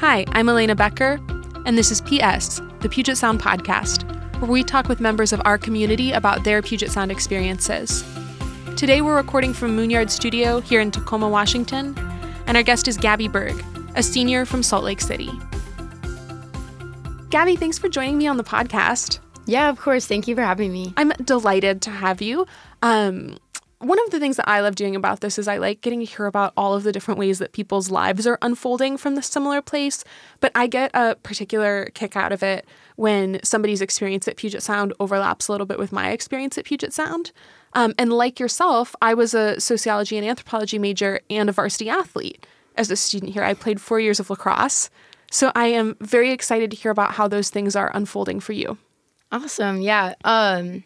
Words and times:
Hi, 0.00 0.24
I'm 0.28 0.48
Elena 0.48 0.74
Becker, 0.74 1.20
and 1.66 1.76
this 1.76 1.90
is 1.90 2.00
PS, 2.00 2.62
the 2.80 2.88
Puget 2.90 3.18
Sound 3.18 3.38
podcast, 3.38 4.10
where 4.40 4.50
we 4.50 4.64
talk 4.64 4.88
with 4.88 4.98
members 4.98 5.30
of 5.30 5.42
our 5.44 5.58
community 5.58 6.12
about 6.12 6.42
their 6.42 6.62
Puget 6.62 6.90
Sound 6.90 7.12
experiences. 7.12 8.02
Today 8.78 9.02
we're 9.02 9.14
recording 9.14 9.52
from 9.52 9.76
Moonyard 9.76 10.08
Studio 10.08 10.62
here 10.62 10.80
in 10.80 10.90
Tacoma, 10.90 11.28
Washington, 11.28 11.94
and 12.46 12.56
our 12.56 12.62
guest 12.62 12.88
is 12.88 12.96
Gabby 12.96 13.28
Berg, 13.28 13.62
a 13.94 14.02
senior 14.02 14.46
from 14.46 14.62
Salt 14.62 14.84
Lake 14.84 15.02
City. 15.02 15.28
Gabby, 17.28 17.56
thanks 17.56 17.76
for 17.76 17.90
joining 17.90 18.16
me 18.16 18.26
on 18.26 18.38
the 18.38 18.42
podcast. 18.42 19.18
Yeah, 19.44 19.68
of 19.68 19.78
course. 19.78 20.06
Thank 20.06 20.26
you 20.26 20.34
for 20.34 20.40
having 20.42 20.72
me. 20.72 20.94
I'm 20.96 21.10
delighted 21.24 21.82
to 21.82 21.90
have 21.90 22.22
you. 22.22 22.46
Um, 22.80 23.36
one 23.80 23.98
of 24.04 24.10
the 24.10 24.20
things 24.20 24.36
that 24.36 24.48
I 24.48 24.60
love 24.60 24.74
doing 24.74 24.94
about 24.94 25.20
this 25.20 25.38
is 25.38 25.48
I 25.48 25.56
like 25.56 25.80
getting 25.80 26.00
to 26.00 26.04
hear 26.04 26.26
about 26.26 26.52
all 26.54 26.74
of 26.74 26.82
the 26.82 26.92
different 26.92 27.18
ways 27.18 27.38
that 27.38 27.52
people's 27.52 27.90
lives 27.90 28.26
are 28.26 28.38
unfolding 28.42 28.98
from 28.98 29.14
this 29.14 29.26
similar 29.26 29.62
place. 29.62 30.04
But 30.40 30.52
I 30.54 30.66
get 30.66 30.90
a 30.92 31.16
particular 31.16 31.86
kick 31.94 32.14
out 32.14 32.30
of 32.30 32.42
it 32.42 32.66
when 32.96 33.40
somebody's 33.42 33.80
experience 33.80 34.28
at 34.28 34.36
Puget 34.36 34.62
Sound 34.62 34.92
overlaps 35.00 35.48
a 35.48 35.52
little 35.52 35.66
bit 35.66 35.78
with 35.78 35.92
my 35.92 36.10
experience 36.10 36.58
at 36.58 36.66
Puget 36.66 36.92
Sound. 36.92 37.32
Um, 37.72 37.94
and 37.96 38.12
like 38.12 38.38
yourself, 38.38 38.94
I 39.00 39.14
was 39.14 39.32
a 39.32 39.58
sociology 39.58 40.18
and 40.18 40.26
anthropology 40.26 40.78
major 40.78 41.20
and 41.30 41.48
a 41.48 41.52
varsity 41.52 41.88
athlete 41.88 42.46
as 42.76 42.90
a 42.90 42.96
student 42.96 43.32
here. 43.32 43.42
I 43.42 43.54
played 43.54 43.80
four 43.80 43.98
years 43.98 44.20
of 44.20 44.28
lacrosse. 44.28 44.90
So 45.30 45.52
I 45.54 45.66
am 45.66 45.96
very 46.00 46.32
excited 46.32 46.70
to 46.72 46.76
hear 46.76 46.90
about 46.90 47.12
how 47.12 47.28
those 47.28 47.48
things 47.48 47.74
are 47.76 47.90
unfolding 47.94 48.40
for 48.40 48.52
you. 48.52 48.76
Awesome. 49.32 49.80
Yeah. 49.80 50.14
Um, 50.24 50.84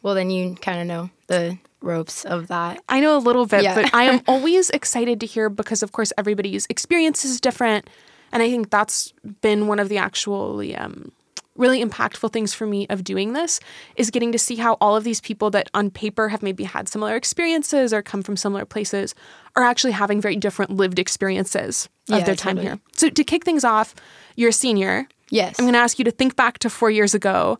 well, 0.00 0.14
then 0.14 0.30
you 0.30 0.54
kind 0.54 0.80
of 0.80 0.86
know 0.86 1.10
the 1.26 1.58
ropes 1.84 2.24
of 2.24 2.48
that. 2.48 2.82
I 2.88 3.00
know 3.00 3.16
a 3.16 3.18
little 3.18 3.46
bit, 3.46 3.62
yeah. 3.62 3.74
but 3.74 3.94
I 3.94 4.04
am 4.04 4.22
always 4.28 4.70
excited 4.70 5.20
to 5.20 5.26
hear 5.26 5.48
because, 5.48 5.82
of 5.82 5.92
course, 5.92 6.12
everybody's 6.18 6.66
experience 6.66 7.24
is 7.24 7.40
different. 7.40 7.88
And 8.32 8.42
I 8.42 8.50
think 8.50 8.70
that's 8.70 9.12
been 9.42 9.68
one 9.68 9.78
of 9.78 9.88
the 9.88 9.98
actually 9.98 10.74
um, 10.74 11.12
really 11.56 11.84
impactful 11.84 12.32
things 12.32 12.52
for 12.52 12.66
me 12.66 12.86
of 12.88 13.04
doing 13.04 13.32
this 13.32 13.60
is 13.96 14.10
getting 14.10 14.32
to 14.32 14.38
see 14.38 14.56
how 14.56 14.74
all 14.80 14.96
of 14.96 15.04
these 15.04 15.20
people 15.20 15.50
that 15.50 15.70
on 15.74 15.90
paper 15.90 16.28
have 16.28 16.42
maybe 16.42 16.64
had 16.64 16.88
similar 16.88 17.14
experiences 17.14 17.92
or 17.92 18.02
come 18.02 18.22
from 18.22 18.36
similar 18.36 18.64
places 18.64 19.14
are 19.56 19.62
actually 19.62 19.92
having 19.92 20.20
very 20.20 20.36
different 20.36 20.72
lived 20.72 20.98
experiences 20.98 21.88
of 22.10 22.18
yeah, 22.18 22.24
their 22.24 22.34
time 22.34 22.56
totally. 22.56 22.74
here. 22.74 22.80
So 22.96 23.08
to 23.08 23.24
kick 23.24 23.44
things 23.44 23.64
off, 23.64 23.94
you're 24.36 24.50
a 24.50 24.52
senior. 24.52 25.06
Yes. 25.30 25.58
I'm 25.58 25.64
going 25.64 25.74
to 25.74 25.78
ask 25.78 25.98
you 25.98 26.04
to 26.04 26.10
think 26.10 26.36
back 26.36 26.58
to 26.60 26.70
four 26.70 26.90
years 26.90 27.14
ago. 27.14 27.58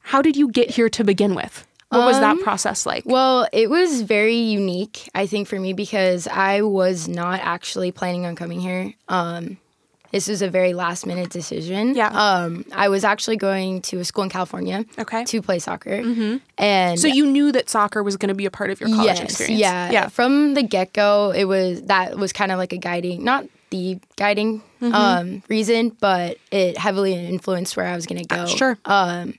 How 0.00 0.22
did 0.22 0.36
you 0.36 0.50
get 0.50 0.70
here 0.70 0.88
to 0.88 1.04
begin 1.04 1.34
with? 1.34 1.66
What 1.88 2.06
was 2.06 2.18
that 2.18 2.32
um, 2.32 2.42
process 2.42 2.84
like? 2.84 3.04
Well, 3.06 3.46
it 3.52 3.70
was 3.70 4.02
very 4.02 4.36
unique, 4.36 5.08
I 5.14 5.26
think, 5.26 5.46
for 5.46 5.58
me 5.58 5.72
because 5.72 6.26
I 6.26 6.62
was 6.62 7.06
not 7.06 7.40
actually 7.40 7.92
planning 7.92 8.26
on 8.26 8.34
coming 8.34 8.60
here. 8.60 8.92
Um, 9.08 9.58
this 10.10 10.28
was 10.28 10.42
a 10.42 10.48
very 10.48 10.72
last 10.72 11.06
minute 11.06 11.30
decision. 11.30 11.94
Yeah. 11.94 12.08
Um, 12.08 12.64
I 12.72 12.88
was 12.88 13.04
actually 13.04 13.36
going 13.36 13.82
to 13.82 13.98
a 13.98 14.04
school 14.04 14.24
in 14.24 14.30
California. 14.30 14.84
Okay. 14.98 15.24
To 15.24 15.42
play 15.42 15.58
soccer. 15.58 15.90
Mm-hmm. 15.90 16.36
And 16.58 16.98
so 16.98 17.06
you 17.06 17.26
knew 17.26 17.52
that 17.52 17.68
soccer 17.68 18.02
was 18.02 18.16
going 18.16 18.28
to 18.28 18.34
be 18.34 18.46
a 18.46 18.50
part 18.50 18.70
of 18.70 18.80
your 18.80 18.88
college 18.88 19.06
yes, 19.06 19.22
experience. 19.22 19.60
Yeah. 19.60 19.90
Yeah. 19.90 20.08
From 20.08 20.54
the 20.54 20.62
get 20.62 20.92
go, 20.92 21.32
it 21.32 21.44
was 21.44 21.82
that 21.82 22.16
was 22.16 22.32
kind 22.32 22.50
of 22.50 22.58
like 22.58 22.72
a 22.72 22.78
guiding, 22.78 23.24
not 23.24 23.46
the 23.70 23.98
guiding 24.16 24.60
mm-hmm. 24.80 24.94
um, 24.94 25.42
reason, 25.48 25.90
but 26.00 26.38
it 26.50 26.78
heavily 26.78 27.14
influenced 27.14 27.76
where 27.76 27.86
I 27.86 27.94
was 27.94 28.06
going 28.06 28.22
to 28.22 28.26
go. 28.26 28.42
Uh, 28.42 28.46
sure. 28.46 28.78
Um, 28.84 29.34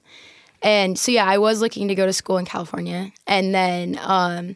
and 0.61 0.97
so 0.97 1.11
yeah, 1.11 1.25
I 1.25 1.38
was 1.38 1.61
looking 1.61 1.88
to 1.88 1.95
go 1.95 2.05
to 2.05 2.13
school 2.13 2.38
in 2.38 2.45
California, 2.45 3.11
and 3.25 3.53
then 3.53 4.00
um, 4.02 4.55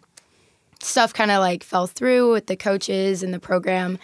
stuff 0.80 1.14
kind 1.14 1.32
of 1.32 1.40
like 1.40 1.64
fell 1.64 1.88
through 1.88 2.32
with 2.32 2.48
the 2.48 2.56
coaches 2.56 3.24
and 3.24 3.34
the 3.34 3.40
program. 3.40 4.00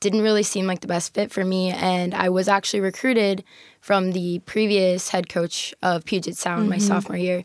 Didn't 0.00 0.22
really 0.22 0.42
seem 0.42 0.66
like 0.66 0.80
the 0.80 0.86
best 0.86 1.14
fit 1.14 1.30
for 1.30 1.44
me, 1.44 1.70
and 1.70 2.14
I 2.14 2.28
was 2.28 2.48
actually 2.48 2.80
recruited 2.80 3.44
from 3.80 4.12
the 4.12 4.40
previous 4.40 5.10
head 5.10 5.28
coach 5.28 5.74
of 5.82 6.04
Puget 6.04 6.36
Sound 6.36 6.62
mm-hmm. 6.62 6.70
my 6.70 6.78
sophomore 6.78 7.16
year. 7.16 7.44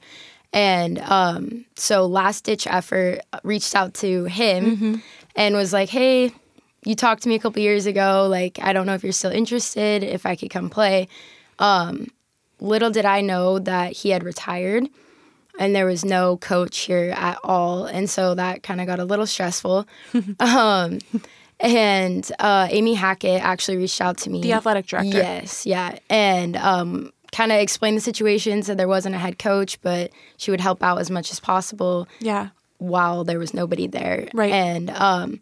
And 0.53 0.99
um, 0.99 1.65
so, 1.75 2.05
last 2.07 2.45
ditch 2.45 2.67
effort, 2.67 3.19
uh, 3.31 3.39
reached 3.43 3.75
out 3.75 3.93
to 3.95 4.25
him 4.25 4.65
mm-hmm. 4.65 4.95
and 5.35 5.55
was 5.55 5.71
like, 5.71 5.89
"Hey, 5.89 6.31
you 6.83 6.95
talked 6.95 7.23
to 7.23 7.29
me 7.29 7.35
a 7.35 7.39
couple 7.39 7.61
years 7.61 7.85
ago. 7.85 8.27
Like, 8.29 8.57
I 8.61 8.73
don't 8.73 8.85
know 8.85 8.95
if 8.95 9.03
you're 9.03 9.13
still 9.13 9.31
interested. 9.31 10.03
If 10.03 10.25
I 10.25 10.35
could 10.35 10.49
come 10.49 10.69
play." 10.69 11.07
Um, 11.59 12.07
little 12.61 12.91
did 12.91 13.05
I 13.05 13.21
know 13.21 13.59
that 13.59 13.91
he 13.93 14.11
had 14.11 14.23
retired 14.23 14.87
and 15.59 15.75
there 15.75 15.85
was 15.85 16.05
no 16.05 16.37
coach 16.37 16.79
here 16.79 17.13
at 17.15 17.37
all. 17.43 17.85
And 17.85 18.09
so 18.09 18.35
that 18.35 18.63
kind 18.63 18.81
of 18.81 18.87
got 18.87 18.99
a 18.99 19.05
little 19.05 19.27
stressful. 19.27 19.87
um, 20.39 20.99
and 21.59 22.31
uh, 22.39 22.67
Amy 22.69 22.93
Hackett 22.93 23.43
actually 23.43 23.77
reached 23.77 24.01
out 24.01 24.17
to 24.19 24.29
me. 24.29 24.41
The 24.41 24.53
athletic 24.53 24.87
director. 24.87 25.17
Yes, 25.17 25.65
yeah. 25.65 25.99
And 26.09 26.57
um, 26.57 27.11
kind 27.31 27.51
of 27.51 27.59
explained 27.59 27.97
the 27.97 28.01
situation, 28.01 28.63
said 28.63 28.77
there 28.77 28.87
wasn't 28.87 29.15
a 29.15 29.19
head 29.19 29.37
coach, 29.37 29.79
but 29.81 30.11
she 30.37 30.51
would 30.51 30.61
help 30.61 30.81
out 30.81 30.99
as 30.99 31.11
much 31.11 31.31
as 31.31 31.39
possible. 31.39 32.07
Yeah. 32.19 32.49
While 32.77 33.23
there 33.23 33.37
was 33.37 33.53
nobody 33.53 33.85
there. 33.85 34.27
Right. 34.33 34.51
And 34.51 34.89
um, 34.89 35.39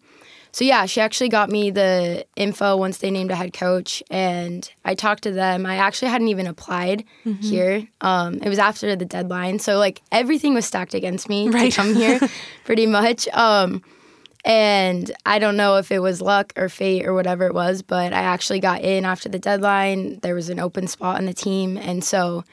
so 0.51 0.65
yeah, 0.65 0.85
she 0.85 0.99
actually 0.99 1.29
got 1.29 1.49
me 1.49 1.69
the 1.69 2.25
info 2.35 2.75
once 2.75 2.97
they 2.97 3.11
named 3.11 3.31
a 3.31 3.35
head 3.35 3.53
coach, 3.53 4.01
and 4.09 4.69
I 4.83 4.95
talked 4.95 5.23
to 5.23 5.31
them. 5.31 5.65
I 5.65 5.75
actually 5.75 6.09
hadn't 6.09 6.29
even 6.29 6.47
applied 6.47 7.05
mm-hmm. 7.25 7.41
here. 7.41 7.87
Um, 8.01 8.35
it 8.41 8.49
was 8.49 8.59
after 8.59 8.95
the 8.95 9.05
deadline, 9.05 9.59
so 9.59 9.77
like 9.77 10.01
everything 10.11 10.53
was 10.53 10.65
stacked 10.65 10.93
against 10.93 11.29
me 11.29 11.49
right. 11.49 11.71
to 11.71 11.77
come 11.77 11.93
here, 11.93 12.19
pretty 12.65 12.87
much. 12.87 13.27
Um, 13.29 13.83
and 14.45 15.11
I 15.25 15.37
don't 15.37 15.57
know 15.57 15.77
if 15.77 15.91
it 15.91 15.99
was 15.99 16.21
luck 16.21 16.53
or 16.55 16.69
fate 16.69 17.05
or 17.05 17.13
whatever 17.13 17.45
it 17.45 17.53
was, 17.53 17.81
but 17.81 18.13
I 18.13 18.21
actually 18.21 18.59
got 18.59 18.81
in 18.81 19.05
after 19.05 19.29
the 19.29 19.39
deadline. 19.39 20.19
There 20.19 20.33
was 20.33 20.49
an 20.49 20.59
open 20.59 20.87
spot 20.87 21.17
on 21.17 21.25
the 21.25 21.33
team, 21.33 21.77
and 21.77 22.03
so 22.03 22.43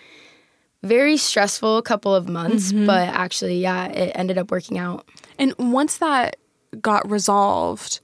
very 0.83 1.17
stressful 1.17 1.83
couple 1.83 2.15
of 2.15 2.29
months, 2.29 2.73
mm-hmm. 2.73 2.87
but 2.87 3.09
actually, 3.09 3.59
yeah, 3.59 3.87
it 3.87 4.13
ended 4.15 4.37
up 4.37 4.51
working 4.51 4.79
out. 4.79 5.07
And 5.39 5.55
once 5.59 5.99
that 5.99 6.37
got 6.81 7.09
resolved, 7.11 8.01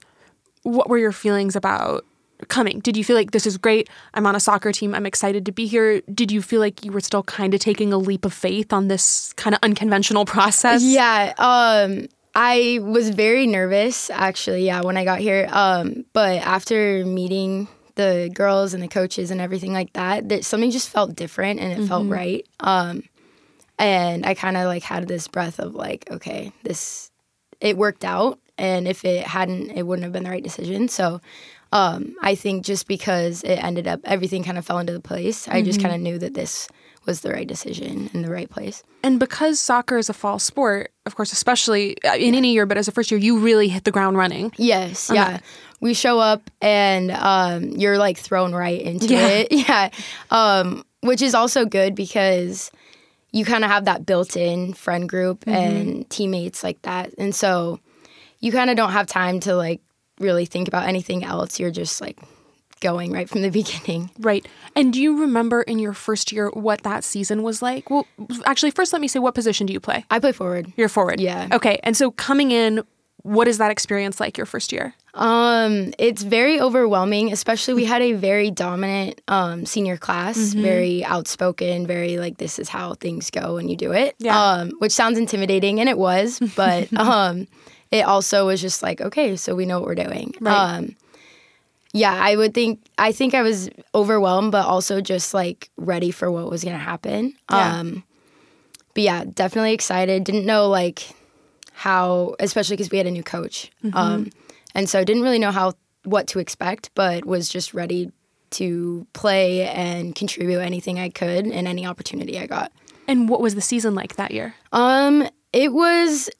what 0.63 0.89
were 0.89 0.97
your 0.97 1.11
feelings 1.11 1.55
about 1.55 2.05
coming? 2.47 2.79
Did 2.79 2.97
you 2.97 3.03
feel 3.03 3.15
like 3.15 3.31
this 3.31 3.45
is 3.45 3.57
great? 3.57 3.89
I'm 4.13 4.25
on 4.25 4.35
a 4.35 4.39
soccer 4.39 4.71
team. 4.71 4.93
I'm 4.93 5.05
excited 5.05 5.45
to 5.45 5.51
be 5.51 5.65
here. 5.65 6.01
Did 6.13 6.31
you 6.31 6.41
feel 6.41 6.59
like 6.59 6.83
you 6.83 6.91
were 6.91 7.01
still 7.01 7.23
kind 7.23 7.53
of 7.53 7.59
taking 7.59 7.93
a 7.93 7.97
leap 7.97 8.25
of 8.25 8.33
faith 8.33 8.73
on 8.73 8.87
this 8.87 9.33
kind 9.33 9.53
of 9.53 9.59
unconventional 9.63 10.25
process? 10.25 10.83
Yeah. 10.83 11.33
Um, 11.37 12.07
I 12.35 12.79
was 12.81 13.09
very 13.09 13.45
nervous 13.45 14.09
actually, 14.09 14.65
yeah, 14.65 14.81
when 14.81 14.97
I 14.97 15.05
got 15.05 15.19
here. 15.19 15.47
Um, 15.51 16.05
but 16.13 16.41
after 16.41 17.05
meeting 17.05 17.67
the 17.95 18.31
girls 18.33 18.73
and 18.73 18.81
the 18.81 18.87
coaches 18.87 19.29
and 19.29 19.39
everything 19.39 19.71
like 19.71 19.93
that, 19.93 20.29
that 20.29 20.43
something 20.43 20.71
just 20.71 20.89
felt 20.89 21.15
different 21.15 21.59
and 21.59 21.71
it 21.71 21.77
mm-hmm. 21.77 21.87
felt 21.87 22.07
right. 22.07 22.45
Um, 22.59 23.03
and 23.77 24.25
I 24.25 24.33
kind 24.33 24.57
of 24.57 24.65
like 24.65 24.83
had 24.83 25.07
this 25.07 25.27
breath 25.27 25.59
of 25.59 25.75
like, 25.75 26.09
okay, 26.09 26.51
this 26.63 27.11
it 27.61 27.77
worked 27.77 28.03
out 28.03 28.39
and 28.57 28.87
if 28.87 29.03
it 29.05 29.25
hadn't, 29.25 29.71
it 29.71 29.83
wouldn't 29.83 30.03
have 30.03 30.13
been 30.13 30.23
the 30.23 30.29
right 30.29 30.43
decision. 30.43 30.87
So 30.87 31.21
um, 31.71 32.15
I 32.21 32.35
think 32.35 32.63
just 32.63 32.87
because 32.87 33.43
it 33.43 33.55
ended 33.63 33.87
up, 33.87 33.99
everything 34.03 34.43
kind 34.43 34.57
of 34.57 34.65
fell 34.65 34.79
into 34.79 34.93
the 34.93 34.99
place. 34.99 35.47
I 35.47 35.53
mm-hmm. 35.53 35.65
just 35.65 35.81
kind 35.81 35.93
of 35.93 36.01
knew 36.01 36.19
that 36.19 36.35
this 36.35 36.67
was 37.05 37.21
the 37.21 37.31
right 37.31 37.47
decision 37.47 38.09
in 38.13 38.21
the 38.21 38.29
right 38.29 38.49
place. 38.49 38.83
And 39.03 39.19
because 39.19 39.59
soccer 39.59 39.97
is 39.97 40.09
a 40.09 40.13
fall 40.13 40.39
sport, 40.39 40.91
of 41.05 41.15
course, 41.15 41.33
especially 41.33 42.01
uh, 42.03 42.15
in 42.15 42.35
any 42.35 42.53
year, 42.53 42.65
but 42.65 42.77
as 42.77 42.87
a 42.87 42.91
first 42.91 43.11
year, 43.11 43.19
you 43.19 43.39
really 43.39 43.67
hit 43.67 43.83
the 43.83 43.91
ground 43.91 44.17
running. 44.17 44.53
Yes, 44.57 45.09
yeah. 45.13 45.31
That. 45.31 45.43
We 45.81 45.93
show 45.93 46.19
up 46.19 46.49
and 46.61 47.11
um, 47.11 47.71
you're 47.71 47.97
like 47.97 48.17
thrown 48.17 48.53
right 48.53 48.81
into 48.81 49.07
yeah. 49.07 49.27
it. 49.27 49.47
Yeah. 49.51 49.89
Um, 50.31 50.85
which 51.01 51.21
is 51.21 51.35
also 51.35 51.65
good 51.65 51.95
because 51.95 52.71
you 53.33 53.43
kind 53.43 53.65
of 53.65 53.69
have 53.69 53.85
that 53.85 54.05
built 54.05 54.37
in 54.37 54.73
friend 54.73 55.09
group 55.09 55.41
mm-hmm. 55.41 55.51
and 55.51 56.09
teammates 56.09 56.63
like 56.63 56.81
that. 56.83 57.13
And 57.17 57.35
so 57.35 57.79
you 58.43 58.51
kind 58.51 58.69
of 58.69 58.75
don't 58.75 58.91
have 58.91 59.07
time 59.07 59.39
to 59.39 59.55
like 59.55 59.79
really 60.19 60.45
think 60.45 60.67
about 60.67 60.85
anything 60.85 61.23
else. 61.23 61.61
You're 61.61 61.71
just 61.71 62.01
like 62.01 62.19
going 62.81 63.13
right 63.13 63.29
from 63.29 63.41
the 63.41 63.49
beginning. 63.61 64.11
Right. 64.19 64.45
And 64.75 64.91
do 64.91 65.01
you 65.01 65.21
remember 65.21 65.61
in 65.61 65.79
your 65.79 65.93
first 65.93 66.33
year 66.33 66.49
what 66.49 66.83
that 66.83 67.05
season 67.05 67.41
was 67.41 67.61
like? 67.61 67.89
Well, 67.89 68.05
actually, 68.45 68.71
first 68.71 68.91
let 68.91 69.01
me 69.01 69.07
say 69.07 69.19
what 69.19 69.33
position 69.33 69.65
do 69.65 69.71
you 69.71 69.79
play? 69.79 70.05
I 70.11 70.19
play 70.19 70.33
forward. 70.33 70.71
You're 70.75 70.89
forward. 70.89 71.21
Yeah. 71.21 71.47
Okay. 71.53 71.79
And 71.83 71.95
so 71.95 72.11
coming 72.11 72.51
in, 72.51 72.83
what 73.21 73.47
is 73.47 73.59
that 73.59 73.71
experience 73.71 74.19
like 74.19 74.37
your 74.37 74.45
first 74.45 74.73
year? 74.73 74.93
Um, 75.13 75.93
it's 75.97 76.23
very 76.23 76.59
overwhelming, 76.59 77.31
especially 77.31 77.75
we 77.75 77.85
had 77.85 78.01
a 78.01 78.11
very 78.11 78.51
dominant 78.51 79.21
um, 79.29 79.65
senior 79.65 79.95
class, 79.95 80.37
mm-hmm. 80.37 80.61
very 80.61 81.05
outspoken, 81.05 81.87
very 81.87 82.17
like 82.17 82.39
this 82.39 82.59
is 82.59 82.67
how 82.67 82.95
things 82.95 83.29
go 83.29 83.55
when 83.55 83.69
you 83.69 83.77
do 83.77 83.93
it. 83.93 84.15
Yeah. 84.19 84.37
Um, 84.37 84.71
which 84.79 84.91
sounds 84.91 85.17
intimidating 85.17 85.79
and 85.79 85.87
it 85.87 85.97
was, 85.97 86.39
but 86.57 86.91
um 86.97 87.47
it 87.93 88.07
also 88.07 88.47
was 88.47 88.59
just 88.59 88.81
like, 88.81 89.01
okay, 89.01 89.35
so 89.35 89.53
we 89.53 89.67
know 89.67 89.79
what 89.79 89.85
we're 89.85 89.95
doing. 89.95 90.33
Right. 90.41 90.77
Um, 90.77 90.95
yeah, 91.93 92.11
I 92.11 92.35
would 92.35 92.55
think 92.55 92.81
I 92.97 93.11
think 93.11 93.35
I 93.35 93.43
was 93.43 93.69
overwhelmed, 93.93 94.51
but 94.51 94.65
also 94.65 94.99
just 94.99 95.31
like 95.31 95.69
ready 95.77 96.09
for 96.09 96.31
what 96.31 96.49
was 96.49 96.63
gonna 96.63 96.79
happen. 96.79 97.35
Yeah. 97.51 97.77
Um, 97.79 98.03
but 98.95 99.03
yeah, 99.03 99.23
definitely 99.31 99.73
excited. 99.73 100.23
Didn't 100.23 100.47
know 100.47 100.69
like 100.69 101.07
how, 101.71 102.35
especially 102.39 102.77
because 102.77 102.89
we 102.89 102.97
had 102.97 103.05
a 103.05 103.11
new 103.11 103.21
coach, 103.21 103.71
mm-hmm. 103.83 103.95
um, 103.95 104.29
and 104.73 104.89
so 104.89 105.03
didn't 105.03 105.21
really 105.21 105.37
know 105.37 105.51
how 105.51 105.73
what 106.03 106.25
to 106.29 106.39
expect, 106.39 106.89
but 106.95 107.25
was 107.25 107.47
just 107.47 107.75
ready 107.75 108.11
to 108.51 109.05
play 109.13 109.67
and 109.67 110.15
contribute 110.15 110.59
anything 110.59 110.99
I 110.99 111.09
could 111.09 111.45
in 111.45 111.67
any 111.67 111.85
opportunity 111.85 112.39
I 112.39 112.47
got. 112.47 112.71
And 113.07 113.29
what 113.29 113.39
was 113.39 113.53
the 113.53 113.61
season 113.61 113.93
like 113.93 114.15
that 114.15 114.31
year? 114.31 114.55
Um, 114.71 115.27
it 115.51 115.73
was 115.73 116.31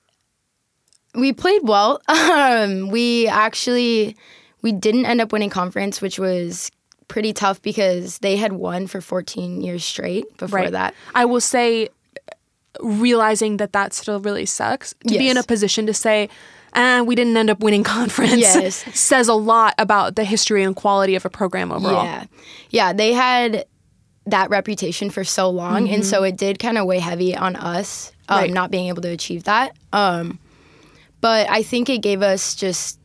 we 1.16 1.34
played 1.34 1.62
well. 1.64 2.02
Um, 2.10 2.90
we 2.90 3.28
actually 3.28 4.16
we 4.62 4.72
didn't 4.72 5.06
end 5.06 5.22
up 5.22 5.32
winning 5.34 5.50
conference, 5.50 6.02
which 6.02 6.18
was 6.20 6.72
pretty 7.08 7.34
tough 7.34 7.62
because 7.62 8.18
they 8.20 8.38
had 8.38 8.54
won 8.54 8.88
for 8.88 9.02
14 9.02 9.62
years 9.62 9.84
straight 9.84 10.26
before 10.38 10.60
Right. 10.60 10.72
that. 10.72 10.94
I 11.14 11.26
will 11.26 11.42
say, 11.42 11.90
realizing 12.80 13.58
that 13.58 13.74
that 13.74 13.94
still 13.94 14.20
really 14.20 14.46
sucks 14.46 14.94
to 15.08 15.18
be 15.18 15.30
in 15.30 15.38
a 15.38 15.44
position 15.44 15.86
to 15.86 15.94
say, 15.94 16.30
ah, 16.76 17.04
we 17.06 17.14
didn't 17.16 17.38
end 17.38 17.50
up 17.50 17.60
winning 17.60 17.84
conference 17.98 18.34
Yes. 18.38 18.84
says 19.00 19.28
a 19.28 19.34
lot 19.36 19.76
about 19.78 20.16
the 20.16 20.24
history 20.24 20.64
and 20.64 20.76
quality 20.76 21.16
of 21.16 21.26
a 21.26 21.30
program 21.30 21.72
overall. 21.72 22.04
Yeah. 22.06 22.24
Yeah, 22.70 22.94
they 22.94 23.14
had 23.14 23.66
that 24.26 24.50
reputation 24.50 25.10
for 25.10 25.24
so 25.26 25.50
long 25.50 25.90
and 25.90 26.06
so 26.06 26.24
it 26.24 26.38
did 26.38 26.58
kind 26.58 26.78
of 26.78 26.86
weigh 26.86 27.00
heavy 27.00 27.36
on 27.36 27.56
us 27.58 28.10
um, 28.30 28.38
Mm-hmm. 28.38 28.42
Right. 28.46 28.54
not 28.54 28.72
being 28.72 28.88
able 28.88 29.02
to 29.02 29.10
achieve 29.10 29.44
that. 29.44 29.76
Um, 29.92 30.40
but 31.24 31.50
I 31.50 31.64
think 31.64 31.90
it 31.90 32.00
gave 32.00 32.22
us 32.22 32.54
just 32.54 33.00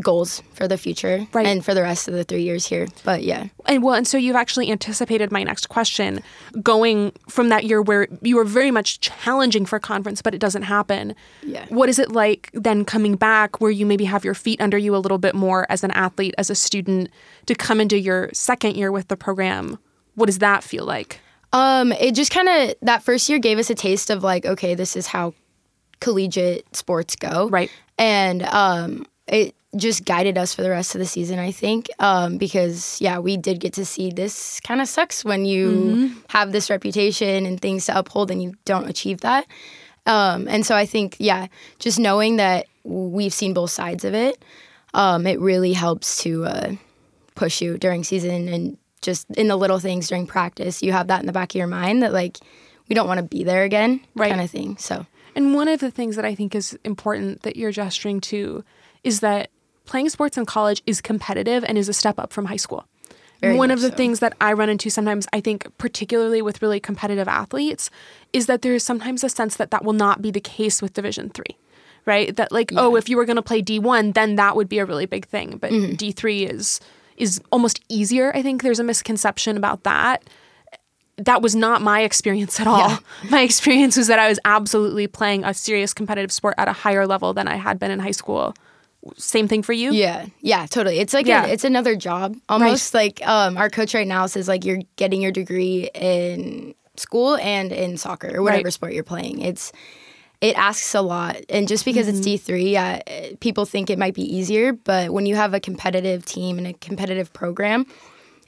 goals 0.00 0.42
for 0.52 0.66
the 0.68 0.76
future 0.76 1.26
Right. 1.32 1.46
and 1.46 1.64
for 1.64 1.72
the 1.72 1.80
rest 1.80 2.08
of 2.08 2.14
the 2.14 2.24
3 2.24 2.42
years 2.42 2.66
here. 2.66 2.88
But 3.04 3.22
yeah. 3.22 3.46
And 3.66 3.82
well, 3.84 3.94
and 3.94 4.06
so 4.06 4.18
you've 4.18 4.36
actually 4.36 4.70
anticipated 4.70 5.30
my 5.30 5.42
next 5.44 5.68
question, 5.68 6.22
going 6.60 7.12
from 7.28 7.48
that 7.50 7.64
year 7.64 7.80
where 7.80 8.08
you 8.20 8.36
were 8.36 8.44
very 8.44 8.70
much 8.72 9.00
challenging 9.00 9.64
for 9.64 9.78
conference, 9.78 10.20
but 10.22 10.34
it 10.34 10.38
doesn't 10.40 10.62
happen. 10.62 11.14
Yeah. 11.42 11.64
What 11.68 11.88
is 11.88 11.98
it 12.00 12.10
like 12.12 12.50
then 12.52 12.84
coming 12.84 13.14
back 13.14 13.60
where 13.60 13.70
you 13.70 13.86
maybe 13.86 14.04
have 14.04 14.24
your 14.24 14.34
feet 14.34 14.60
under 14.60 14.76
you 14.76 14.94
a 14.94 14.98
little 14.98 15.18
bit 15.18 15.34
more 15.36 15.66
as 15.70 15.84
an 15.84 15.92
athlete, 15.92 16.34
as 16.36 16.50
a 16.50 16.54
student, 16.56 17.08
to 17.46 17.54
come 17.54 17.80
into 17.80 17.96
your 17.98 18.28
second 18.34 18.76
year 18.76 18.90
with 18.92 19.06
the 19.08 19.16
program? 19.16 19.78
What 20.16 20.26
does 20.26 20.40
that 20.40 20.64
feel 20.64 20.84
like? 20.84 21.20
Um, 21.52 21.92
it 21.92 22.14
just 22.16 22.32
kind 22.32 22.48
of 22.48 22.74
that 22.82 23.02
first 23.04 23.28
year 23.28 23.38
gave 23.38 23.58
us 23.58 23.70
a 23.70 23.74
taste 23.74 24.10
of 24.10 24.22
like, 24.24 24.44
okay, 24.44 24.74
this 24.74 24.96
is 24.96 25.06
how 25.06 25.32
collegiate 26.00 26.74
sports 26.76 27.16
go, 27.16 27.48
Right. 27.48 27.70
And 27.98 28.42
um, 28.42 29.06
it 29.26 29.54
just 29.76 30.04
guided 30.04 30.38
us 30.38 30.54
for 30.54 30.62
the 30.62 30.70
rest 30.70 30.94
of 30.94 30.98
the 30.98 31.06
season, 31.06 31.38
I 31.38 31.50
think, 31.50 31.88
um, 31.98 32.38
because 32.38 32.98
yeah, 33.00 33.18
we 33.18 33.36
did 33.36 33.60
get 33.60 33.72
to 33.74 33.84
see 33.84 34.10
this 34.10 34.60
kind 34.60 34.80
of 34.80 34.88
sucks 34.88 35.24
when 35.24 35.44
you 35.44 36.12
have 36.28 36.52
this 36.52 36.70
reputation 36.70 37.44
and 37.46 37.60
things 37.60 37.86
to 37.86 37.98
uphold 37.98 38.30
and 38.30 38.42
you 38.42 38.54
don't 38.64 38.88
achieve 38.88 39.20
that. 39.22 39.46
Um, 40.06 40.46
and 40.48 40.64
so 40.64 40.74
I 40.76 40.86
think 40.86 41.16
yeah, 41.18 41.48
just 41.78 41.98
knowing 41.98 42.36
that 42.36 42.66
we've 42.84 43.32
seen 43.34 43.52
both 43.54 43.70
sides 43.70 44.04
of 44.04 44.14
it, 44.14 44.42
um, 44.94 45.26
it 45.26 45.40
really 45.40 45.72
helps 45.72 46.22
to 46.22 46.44
uh, 46.46 46.72
push 47.34 47.60
you 47.60 47.76
during 47.76 48.04
season 48.04 48.48
and 48.48 48.78
just 49.02 49.28
in 49.36 49.48
the 49.48 49.56
little 49.56 49.78
things 49.78 50.08
during 50.08 50.26
practice. 50.26 50.82
You 50.82 50.92
have 50.92 51.08
that 51.08 51.20
in 51.20 51.26
the 51.26 51.32
back 51.32 51.50
of 51.50 51.56
your 51.56 51.66
mind 51.66 52.02
that 52.02 52.12
like 52.12 52.38
we 52.88 52.94
don't 52.94 53.08
want 53.08 53.18
to 53.18 53.24
be 53.26 53.42
there 53.44 53.64
again, 53.64 54.00
Right. 54.14 54.30
kind 54.30 54.40
of 54.40 54.50
thing. 54.50 54.76
So 54.78 55.06
And 55.36 55.54
one 55.54 55.68
of 55.68 55.80
the 55.80 55.90
things 55.90 56.16
that 56.16 56.24
I 56.24 56.34
think 56.34 56.54
is 56.54 56.76
important 56.82 57.42
that 57.42 57.54
you're 57.56 57.70
gesturing 57.70 58.20
to 58.22 58.64
is 59.04 59.20
that 59.20 59.50
playing 59.84 60.08
sports 60.08 60.36
in 60.36 60.46
college 60.46 60.82
is 60.86 61.00
competitive 61.00 61.62
and 61.62 61.78
is 61.78 61.88
a 61.88 61.92
step 61.92 62.18
up 62.18 62.32
from 62.32 62.46
high 62.46 62.56
school. 62.56 62.86
Very 63.42 63.54
one 63.54 63.70
of 63.70 63.82
the 63.82 63.90
so. 63.90 63.94
things 63.94 64.20
that 64.20 64.32
I 64.40 64.54
run 64.54 64.70
into 64.70 64.88
sometimes, 64.88 65.28
I 65.32 65.42
think, 65.42 65.66
particularly 65.76 66.40
with 66.40 66.62
really 66.62 66.80
competitive 66.80 67.28
athletes, 67.28 67.90
is 68.32 68.46
that 68.46 68.62
there 68.62 68.74
is 68.74 68.82
sometimes 68.82 69.22
a 69.22 69.28
sense 69.28 69.56
that 69.56 69.70
that 69.70 69.84
will 69.84 69.92
not 69.92 70.22
be 70.22 70.30
the 70.30 70.40
case 70.40 70.80
with 70.80 70.94
Division 70.94 71.28
three, 71.28 71.58
right? 72.06 72.34
That 72.34 72.50
like, 72.50 72.72
oh, 72.74 72.96
if 72.96 73.10
you 73.10 73.18
were 73.18 73.26
going 73.26 73.36
to 73.36 73.42
play 73.42 73.60
D 73.60 73.78
one, 73.78 74.12
then 74.12 74.36
that 74.36 74.56
would 74.56 74.70
be 74.70 74.78
a 74.78 74.86
really 74.86 75.04
big 75.04 75.26
thing, 75.26 75.58
but 75.58 75.70
Mm-hmm. 75.70 75.96
D 75.96 76.12
three 76.12 76.46
is 76.46 76.80
is 77.18 77.40
almost 77.52 77.80
easier. 77.90 78.34
I 78.34 78.42
think 78.42 78.62
there's 78.62 78.80
a 78.80 78.84
misconception 78.84 79.58
about 79.58 79.82
that 79.82 80.24
that 81.18 81.40
was 81.42 81.54
not 81.56 81.80
my 81.82 82.02
experience 82.02 82.60
at 82.60 82.66
all. 82.66 82.98
My 83.30 83.40
experience 83.40 83.96
was 83.96 84.06
that 84.08 84.18
I 84.18 84.28
was 84.28 84.38
absolutely 84.44 85.06
playing 85.06 85.44
a 85.44 85.54
serious 85.54 85.94
competitive 85.94 86.30
sport 86.30 86.54
at 86.58 86.68
a 86.68 86.72
higher 86.72 87.06
level 87.06 87.32
than 87.32 87.48
I 87.48 87.56
had 87.56 87.78
been 87.78 87.90
in 87.90 88.00
high 88.00 88.10
school. 88.10 88.54
Same 89.16 89.48
thing 89.48 89.62
for 89.62 89.72
you? 89.72 89.92
Yeah, 89.92 90.26
yeah, 90.40 90.66
totally. 90.66 90.98
It's 90.98 91.14
like 91.14 91.26
Yeah. 91.26 91.46
a, 91.46 91.48
it's 91.48 91.64
another 91.64 91.96
job 91.96 92.36
almost. 92.48 92.92
Like 92.92 93.26
um, 93.26 93.56
our 93.56 93.70
coach 93.70 93.94
right 93.94 94.06
now 94.06 94.26
says 94.26 94.46
like 94.48 94.64
you're 94.64 94.80
getting 94.96 95.22
your 95.22 95.32
degree 95.32 95.88
in 95.94 96.74
school 96.96 97.36
and 97.36 97.72
in 97.72 97.96
soccer 97.96 98.36
or 98.36 98.42
whatever 98.42 98.64
Right. 98.64 98.72
sport 98.72 98.92
you're 98.92 99.04
playing. 99.04 99.40
It's 99.40 99.72
it 100.42 100.54
asks 100.58 100.94
a 100.94 101.00
lot, 101.00 101.36
and 101.48 101.66
just 101.66 101.84
because 101.86 102.06
Mm-hmm. 102.08 102.16
it's 102.18 102.26
D 102.26 102.36
three, 102.36 102.72
yeah, 102.72 103.00
people 103.40 103.64
think 103.64 103.88
it 103.88 103.98
might 103.98 104.12
be 104.14 104.22
easier, 104.36 104.74
but 104.74 105.10
when 105.10 105.24
you 105.24 105.34
have 105.36 105.54
a 105.54 105.60
competitive 105.60 106.26
team 106.26 106.58
and 106.58 106.66
a 106.66 106.72
competitive 106.74 107.32
program, 107.32 107.86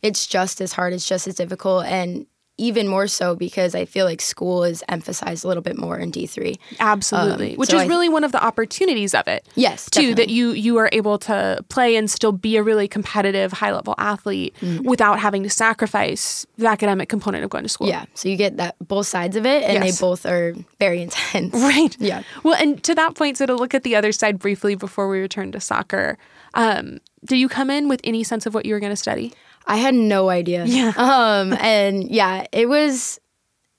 it's 0.03 0.27
just 0.27 0.61
as 0.61 0.73
hard. 0.75 0.93
It's 0.93 1.09
just 1.09 1.27
as 1.27 1.37
difficult, 1.37 1.87
and 1.87 2.27
even 2.59 2.89
more 2.89 3.07
so 3.07 3.37
because 3.37 3.75
I 3.77 3.85
feel 3.85 4.05
like 4.05 4.21
school 4.21 4.65
is 4.65 4.83
emphasized 4.89 5.45
a 5.45 5.49
little 5.49 5.63
bit 5.63 5.79
more 5.79 5.97
in 5.97 6.11
D 6.11 6.27
three. 6.27 6.57
Absolutely. 6.81 7.53
Um, 7.53 7.57
Which 7.57 7.71
so 7.71 7.77
is 7.77 7.85
I- 7.85 7.87
really 7.87 8.09
one 8.09 8.25
of 8.25 8.33
the 8.33 8.45
opportunities 8.45 9.15
of 9.15 9.29
it. 9.29 9.47
Yes, 9.55 9.89
Too, 9.89 10.15
that 10.17 10.29
you 10.29 10.51
you 10.51 10.77
are 10.79 10.89
able 10.93 11.19
to 11.21 11.65
play 11.69 11.95
and 11.97 12.11
still 12.11 12.33
be 12.33 12.57
a 12.57 12.63
really 12.63 12.89
competitive 12.89 13.53
high 13.53 13.73
level 13.73 13.95
athlete 13.97 14.55
Mm. 14.61 14.85
without 14.85 15.21
having 15.21 15.43
to 15.45 15.51
sacrifice 15.51 16.47
the 16.57 16.67
academic 16.67 17.09
component 17.09 17.45
of 17.45 17.51
going 17.51 17.63
to 17.65 17.69
school. 17.69 17.89
Yeah, 17.89 18.05
so 18.15 18.29
you 18.29 18.37
get 18.37 18.57
that 18.57 18.75
both 18.87 19.07
sides 19.07 19.37
of 19.37 19.47
it, 19.47 19.63
and 19.63 19.75
Yes. 19.85 19.99
they 19.99 20.05
both 20.05 20.27
are 20.27 20.55
very 20.81 21.01
intense. 21.07 21.55
Right. 21.55 21.97
Yeah. 22.01 22.23
Well, 22.43 22.55
and 22.61 22.83
to 22.83 22.95
that 22.97 23.15
point, 23.15 23.39
so 23.39 23.47
to 23.47 23.55
look 23.55 23.73
at 23.75 23.85
the 23.85 23.95
other 23.95 24.11
side 24.13 24.39
briefly 24.41 24.75
before 24.75 25.09
we 25.09 25.21
return 25.21 25.53
to 25.53 25.61
soccer, 25.61 26.19
um, 26.55 26.99
did 27.25 27.37
you 27.37 27.49
come 27.49 27.71
in 27.71 27.89
with 27.89 28.01
any 28.05 28.25
sense 28.25 28.47
of 28.47 28.55
what 28.55 28.67
you 28.67 28.75
were 28.75 28.81
going 28.81 28.91
to 28.93 28.97
study? 28.97 29.33
I 29.69 29.77
had 29.77 29.95
no 29.95 30.31
idea. 30.31 30.65
Yeah. 30.65 30.93
Um, 30.99 31.53
and 31.53 32.11
yeah, 32.11 32.47
it 32.53 32.69
was 32.69 33.21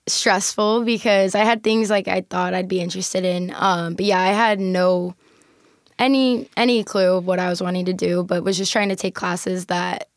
stressful 0.07 0.83
because 0.83 1.35
I 1.35 1.43
had 1.43 1.63
things 1.63 1.89
like 1.89 2.07
I 2.07 2.21
thought 2.21 2.53
I'd 2.53 2.67
be 2.67 2.79
interested 2.79 3.25
in. 3.25 3.53
Um, 3.55 3.95
but 3.95 4.05
yeah, 4.05 4.21
I 4.21 4.27
had 4.27 4.59
no 4.59 5.15
any 5.97 6.49
any 6.55 6.83
clue 6.83 7.17
of 7.17 7.27
what 7.27 7.39
I 7.39 7.49
was 7.49 7.61
wanting 7.61 7.85
to 7.85 7.93
do, 7.93 8.23
but 8.23 8.43
was 8.43 8.57
just 8.57 8.71
trying 8.71 8.89
to 8.89 8.95
take 8.95 9.15
classes 9.15 9.65
that 9.65 10.09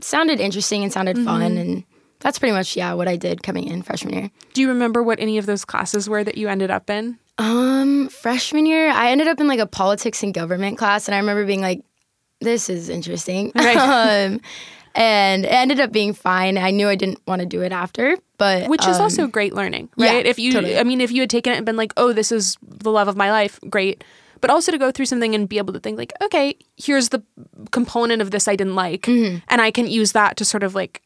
sounded 0.00 0.40
interesting 0.40 0.82
and 0.82 0.92
sounded 0.92 1.16
fun 1.18 1.56
and 1.56 1.84
that's 2.18 2.38
pretty 2.38 2.52
much 2.52 2.76
yeah 2.76 2.92
what 2.94 3.06
I 3.08 3.16
did 3.16 3.42
coming 3.42 3.66
in 3.68 3.82
freshman 3.82 4.14
year. 4.14 4.30
Do 4.52 4.60
you 4.60 4.68
remember 4.68 5.02
what 5.02 5.20
any 5.20 5.38
of 5.38 5.46
those 5.46 5.64
classes 5.64 6.08
were 6.08 6.24
that 6.24 6.36
you 6.36 6.48
ended 6.48 6.70
up 6.70 6.90
in? 6.90 7.18
Um, 7.38 8.08
freshman 8.08 8.66
year, 8.66 8.90
I 8.90 9.10
ended 9.10 9.26
up 9.28 9.40
in 9.40 9.48
like 9.48 9.58
a 9.58 9.66
politics 9.66 10.22
and 10.22 10.34
government 10.34 10.78
class, 10.78 11.08
and 11.08 11.14
I 11.14 11.18
remember 11.18 11.44
being 11.46 11.62
like, 11.62 11.82
"This 12.40 12.68
is 12.68 12.88
interesting." 12.88 13.52
Right. 13.54 13.76
um, 14.30 14.40
and 14.94 15.44
it 15.44 15.48
ended 15.52 15.80
up 15.80 15.92
being 15.92 16.12
fine. 16.14 16.58
I 16.58 16.70
knew 16.70 16.88
I 16.88 16.94
didn't 16.96 17.20
want 17.26 17.40
to 17.40 17.46
do 17.46 17.62
it 17.62 17.72
after, 17.72 18.16
but 18.38 18.68
Which 18.68 18.86
is 18.86 18.96
um, 18.96 19.02
also 19.02 19.26
great 19.26 19.54
learning, 19.54 19.88
yeah, 19.96 20.12
right? 20.14 20.26
if 20.26 20.38
you, 20.38 20.52
totally. 20.52 20.78
I 20.78 20.82
mean, 20.84 21.00
if 21.00 21.10
you 21.12 21.22
had 21.22 21.30
taken 21.30 21.52
it 21.52 21.56
and 21.56 21.66
been 21.66 21.76
like, 21.76 21.92
oh, 21.96 22.12
this 22.12 22.30
is 22.32 22.56
the 22.62 22.90
love 22.90 23.08
of 23.08 23.16
my 23.16 23.30
life, 23.30 23.58
great. 23.70 24.02
But 24.40 24.50
also 24.50 24.72
to 24.72 24.78
go 24.78 24.90
through 24.90 25.06
something 25.06 25.34
and 25.34 25.48
be 25.48 25.58
able 25.58 25.72
to 25.72 25.78
think 25.80 25.96
like, 25.98 26.12
okay, 26.20 26.56
here's 26.76 27.10
the 27.10 27.22
component 27.70 28.20
of 28.22 28.30
this 28.32 28.48
I 28.48 28.56
didn't 28.56 28.74
like, 28.74 29.02
Mm-hmm. 29.02 29.38
and 29.48 29.60
I 29.60 29.70
can 29.70 29.86
use 29.86 30.12
that 30.12 30.36
to 30.38 30.44
sort 30.44 30.62
of 30.64 30.74
like 30.74 31.00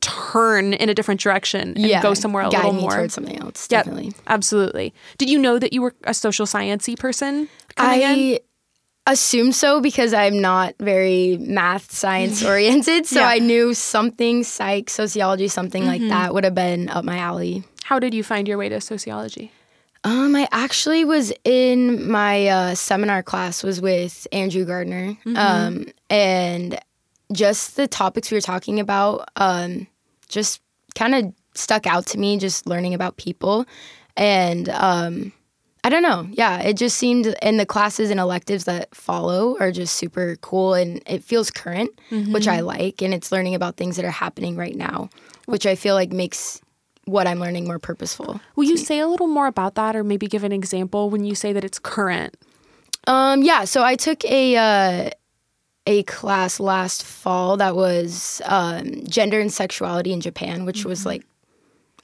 turn 0.00 0.72
in 0.74 0.88
a 0.88 0.94
different 0.94 1.20
direction 1.20 1.60
and 1.76 1.78
yeah, 1.78 2.02
go 2.02 2.12
somewhere 2.14 2.42
a 2.42 2.48
little 2.48 2.72
more. 2.72 2.90
towards 2.90 3.14
something 3.14 3.38
else. 3.38 3.68
Yep, 3.70 3.84
Definitely. 3.84 4.12
absolutely. 4.26 4.92
Did 5.18 5.30
you 5.30 5.38
know 5.38 5.58
that 5.60 5.72
you 5.72 5.80
were 5.80 5.94
a 6.04 6.12
social 6.14 6.44
sciencey 6.46 6.98
person 6.98 7.48
coming 7.76 8.02
in? 8.02 8.38
Assume 9.06 9.50
so 9.50 9.80
because 9.80 10.14
I'm 10.14 10.40
not 10.40 10.74
very 10.78 11.36
math 11.40 11.90
science 11.90 12.44
oriented. 12.52 13.06
So 13.06 13.20
Yeah. 13.20 13.28
I 13.28 13.38
knew 13.40 13.74
something 13.74 14.44
psych, 14.44 14.88
sociology, 14.90 15.48
something 15.48 15.84
like 15.86 16.02
that 16.08 16.32
would 16.34 16.44
have 16.44 16.54
been 16.54 16.88
up 16.88 17.04
my 17.04 17.18
alley. 17.18 17.64
How 17.82 17.98
did 17.98 18.14
you 18.14 18.22
find 18.22 18.46
your 18.46 18.58
way 18.58 18.68
to 18.68 18.80
sociology? 18.80 19.50
Um, 20.04 20.34
I 20.34 20.48
actually 20.52 21.04
was 21.04 21.32
in 21.44 22.10
my 22.10 22.46
uh, 22.48 22.74
seminar 22.74 23.22
class 23.22 23.62
was 23.62 23.80
with 23.80 24.26
Andrew 24.32 24.64
Gardner, 24.64 25.16
um, 25.36 25.86
and 26.10 26.78
just 27.32 27.76
the 27.76 27.86
topics 27.86 28.30
we 28.30 28.36
were 28.36 28.40
talking 28.40 28.80
about, 28.80 29.28
um, 29.36 29.86
just 30.28 30.60
kind 30.96 31.14
of 31.14 31.32
stuck 31.54 31.86
out 31.86 32.06
to 32.06 32.18
me. 32.18 32.36
Just 32.36 32.66
learning 32.66 32.94
about 32.94 33.16
people, 33.16 33.64
and 34.16 34.68
um, 34.70 35.32
I 35.84 35.88
don't 35.88 36.02
know, 36.02 36.28
yeah, 36.30 36.60
it 36.60 36.76
just 36.76 36.96
seemed, 36.96 37.34
and 37.42 37.58
the 37.58 37.66
classes 37.66 38.10
and 38.10 38.20
electives 38.20 38.64
that 38.64 38.94
follow 38.94 39.56
are 39.58 39.72
just 39.72 39.96
super 39.96 40.36
cool, 40.40 40.74
and 40.74 41.02
it 41.06 41.24
feels 41.24 41.50
current, 41.50 41.90
which 42.32 42.46
I 42.46 42.60
like, 42.60 43.02
and 43.02 43.12
it's 43.12 43.32
learning 43.32 43.56
about 43.56 43.76
things 43.76 43.96
that 43.96 44.04
are 44.04 44.10
happening 44.10 44.54
right 44.56 44.76
now, 44.76 45.10
which 45.46 45.66
I 45.66 45.74
feel 45.74 45.96
like 45.96 46.12
makes 46.12 46.60
what 47.04 47.26
I'm 47.26 47.40
learning 47.40 47.64
more 47.64 47.80
purposeful. 47.80 48.40
Will 48.54 48.62
you 48.64 48.76
say 48.76 49.00
a 49.00 49.08
little 49.08 49.26
more 49.26 49.48
about 49.48 49.74
that, 49.74 49.96
or 49.96 50.04
maybe 50.04 50.28
give 50.28 50.44
an 50.44 50.52
example 50.52 51.10
when 51.10 51.24
you 51.24 51.34
say 51.34 51.52
that 51.52 51.64
it's 51.64 51.80
current? 51.80 52.36
Um, 53.08 53.42
yeah, 53.42 53.64
so 53.64 53.82
I 53.82 53.96
took 53.96 54.24
a 54.24 54.56
uh, 54.56 55.10
a 55.88 56.04
class 56.04 56.60
last 56.60 57.02
fall 57.02 57.56
that 57.56 57.74
was 57.74 58.40
um, 58.44 59.04
gender 59.08 59.40
and 59.40 59.52
sexuality 59.52 60.12
in 60.12 60.20
Japan, 60.20 60.64
which 60.64 60.84
was 60.84 61.04
like, 61.04 61.24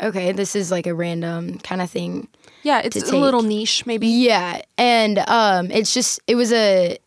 okay, 0.03 0.33
this 0.33 0.55
is 0.57 0.71
like 0.71 0.87
a 0.87 0.95
random 0.95 1.59
kind 1.59 1.81
of 1.83 1.91
thing. 1.91 2.29
Yeah, 2.63 2.81
it's 2.85 2.97
a 3.11 3.17
little 3.17 3.43
niche, 3.43 3.87
maybe. 3.87 4.09
Yeah, 4.09 4.63
and 4.77 5.19
um, 5.21 5.71
it's 5.71 5.95
just 5.95 6.21
it 6.27 6.35
was 6.35 6.53
a 6.53 6.99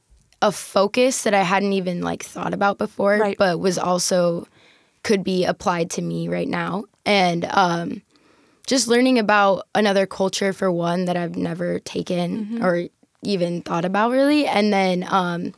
a 0.42 0.52
focus 0.52 1.24
that 1.24 1.34
I 1.34 1.44
hadn't 1.44 1.74
even 1.74 2.02
like 2.02 2.24
thought 2.24 2.54
about 2.54 2.78
before, 2.80 3.18
Right. 3.18 3.38
but 3.38 3.60
was 3.60 3.78
also 3.78 4.48
could 5.04 5.24
be 5.24 5.46
applied 5.46 5.90
to 5.92 6.02
me 6.02 6.28
right 6.30 6.48
now. 6.48 6.86
And 7.06 7.46
um, 7.52 8.02
just 8.66 8.88
learning 8.88 9.20
about 9.20 9.68
another 9.76 10.06
culture 10.08 10.52
for 10.54 10.72
one 10.72 11.06
that 11.06 11.16
I've 11.18 11.36
never 11.36 11.80
taken 11.80 12.46
Mm-hmm. 12.46 12.64
or 12.66 12.88
even 13.24 13.62
thought 13.62 13.86
about 13.86 14.12
really, 14.12 14.48
and 14.48 14.74
then 14.74 15.06
um, 15.10 15.54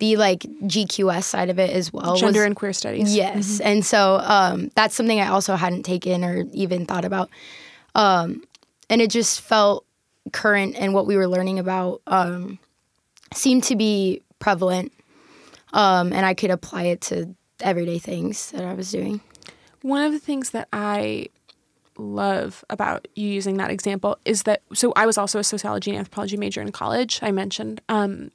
the 0.00 0.16
like 0.16 0.40
GQS 0.40 1.22
side 1.24 1.48
of 1.50 1.58
it 1.58 1.70
as 1.70 1.92
well. 1.92 2.12
was- 2.12 2.20
Gender 2.20 2.44
and 2.44 2.56
queer 2.56 2.72
studies. 2.72 3.14
Yes. 3.14 3.60
And 3.60 3.84
so 3.86 4.20
um, 4.24 4.70
that's 4.74 4.94
something 4.94 5.20
I 5.20 5.28
also 5.28 5.54
hadn't 5.56 5.84
taken 5.84 6.24
or 6.24 6.44
even 6.52 6.86
thought 6.86 7.04
about. 7.04 7.30
Um, 7.94 8.42
and 8.88 9.00
it 9.00 9.10
just 9.10 9.40
felt 9.40 9.84
current 10.32 10.74
and 10.76 10.92
what 10.94 11.06
we 11.06 11.16
were 11.16 11.28
learning 11.28 11.58
about 11.58 12.02
um, 12.06 12.58
seemed 13.32 13.64
to 13.64 13.76
be 13.76 14.22
prevalent. 14.40 14.92
Um, 15.72 16.12
and 16.12 16.26
I 16.26 16.34
could 16.34 16.50
apply 16.50 16.84
it 16.84 17.00
to 17.02 17.34
everyday 17.60 17.98
things 17.98 18.50
that 18.50 18.64
I 18.64 18.74
was 18.74 18.90
doing. 18.90 19.20
One 19.82 20.02
of 20.02 20.12
the 20.12 20.18
things 20.18 20.50
that 20.50 20.68
I 20.72 21.28
love 21.96 22.64
about 22.70 23.06
you 23.14 23.28
using 23.28 23.58
that 23.58 23.70
example 23.70 24.18
is 24.24 24.44
that 24.44 24.62
so 24.72 24.92
I 24.96 25.04
was 25.06 25.18
also 25.18 25.38
a 25.38 25.44
sociology 25.44 25.90
and 25.90 25.98
anthropology 25.98 26.36
major 26.36 26.60
in 26.62 26.72
college. 26.72 27.20
I 27.22 27.30
mentioned, 27.30 27.80
um, 27.88 28.30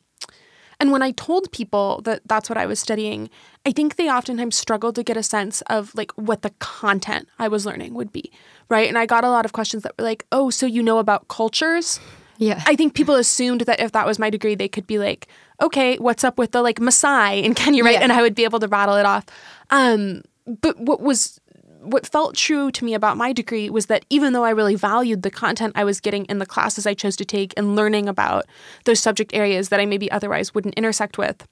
and 0.80 0.92
when 0.92 1.02
I 1.02 1.12
told 1.12 1.52
people 1.52 2.02
that 2.04 2.22
that's 2.26 2.50
what 2.50 2.58
I 2.58 2.66
was 2.66 2.80
studying, 2.80 3.30
I 3.66 3.72
think 3.72 3.96
they 3.96 4.10
oftentimes 4.10 4.56
struggled 4.56 4.96
to 4.96 5.04
get 5.04 5.18
a 5.18 5.24
sense 5.24 5.62
of 5.68 5.94
like 5.96 6.12
what 6.14 6.42
the 6.42 6.52
content 6.60 7.28
I 7.40 7.48
was 7.48 7.66
learning 7.66 7.94
would 7.94 8.12
be, 8.12 8.32
right? 8.70 8.88
And 8.88 8.98
I 8.98 9.06
got 9.06 9.24
a 9.24 9.30
lot 9.30 9.46
of 9.46 9.54
questions 9.54 9.84
that 9.84 9.94
were 9.98 10.06
like, 10.06 10.26
"Oh, 10.32 10.50
so 10.50 10.66
you 10.66 10.84
know 10.84 11.00
about 11.00 11.28
cultures?" 11.28 12.00
Yeah. 12.38 12.62
I 12.66 12.76
think 12.76 12.94
people 12.94 13.16
assumed 13.16 13.62
that 13.62 13.80
if 13.80 13.92
that 13.94 14.06
was 14.06 14.20
my 14.20 14.30
degree, 14.30 14.56
they 14.56 14.68
could 14.68 14.88
be 14.88 15.00
like, 15.00 15.28
okay, 15.62 15.98
what's 15.98 16.24
up 16.24 16.38
with 16.38 16.52
the 16.52 16.62
like 16.62 16.80
Maasai 16.80 17.44
in 17.44 17.54
Kenya, 17.56 17.84
right? 17.84 17.94
Yeah. 17.94 18.02
And 18.02 18.12
I 18.12 18.22
would 18.22 18.36
be 18.36 18.44
able 18.44 18.60
to 18.60 18.68
rattle 18.68 18.96
it 18.96 19.06
off. 19.06 19.26
Um, 19.70 20.24
but 20.46 20.80
what 20.80 21.02
was 21.02 21.40
what 21.86 22.06
felt 22.06 22.36
true 22.36 22.72
to 22.72 22.86
me 22.86 22.94
about 22.94 23.18
my 23.18 23.32
degree 23.34 23.70
was 23.70 23.86
that 23.88 24.06
even 24.10 24.34
though 24.34 24.44
I 24.44 24.50
really 24.50 24.76
valued 24.76 25.22
the 25.24 25.32
content 25.32 25.74
I 25.76 25.84
was 25.84 26.00
getting 26.00 26.26
in 26.26 26.40
the 26.40 26.46
classes 26.46 26.86
I 26.86 26.94
chose 26.94 27.16
to 27.18 27.26
take 27.26 27.54
and 27.56 27.76
learning 27.76 28.08
about 28.10 28.46
those 28.86 29.00
subject 29.00 29.34
areas 29.34 29.70
that 29.70 29.80
I 29.80 29.86
maybe 29.86 30.12
otherwise 30.12 30.54
wouldn't 30.54 30.76
intersect 30.76 31.18
with, 31.18 31.48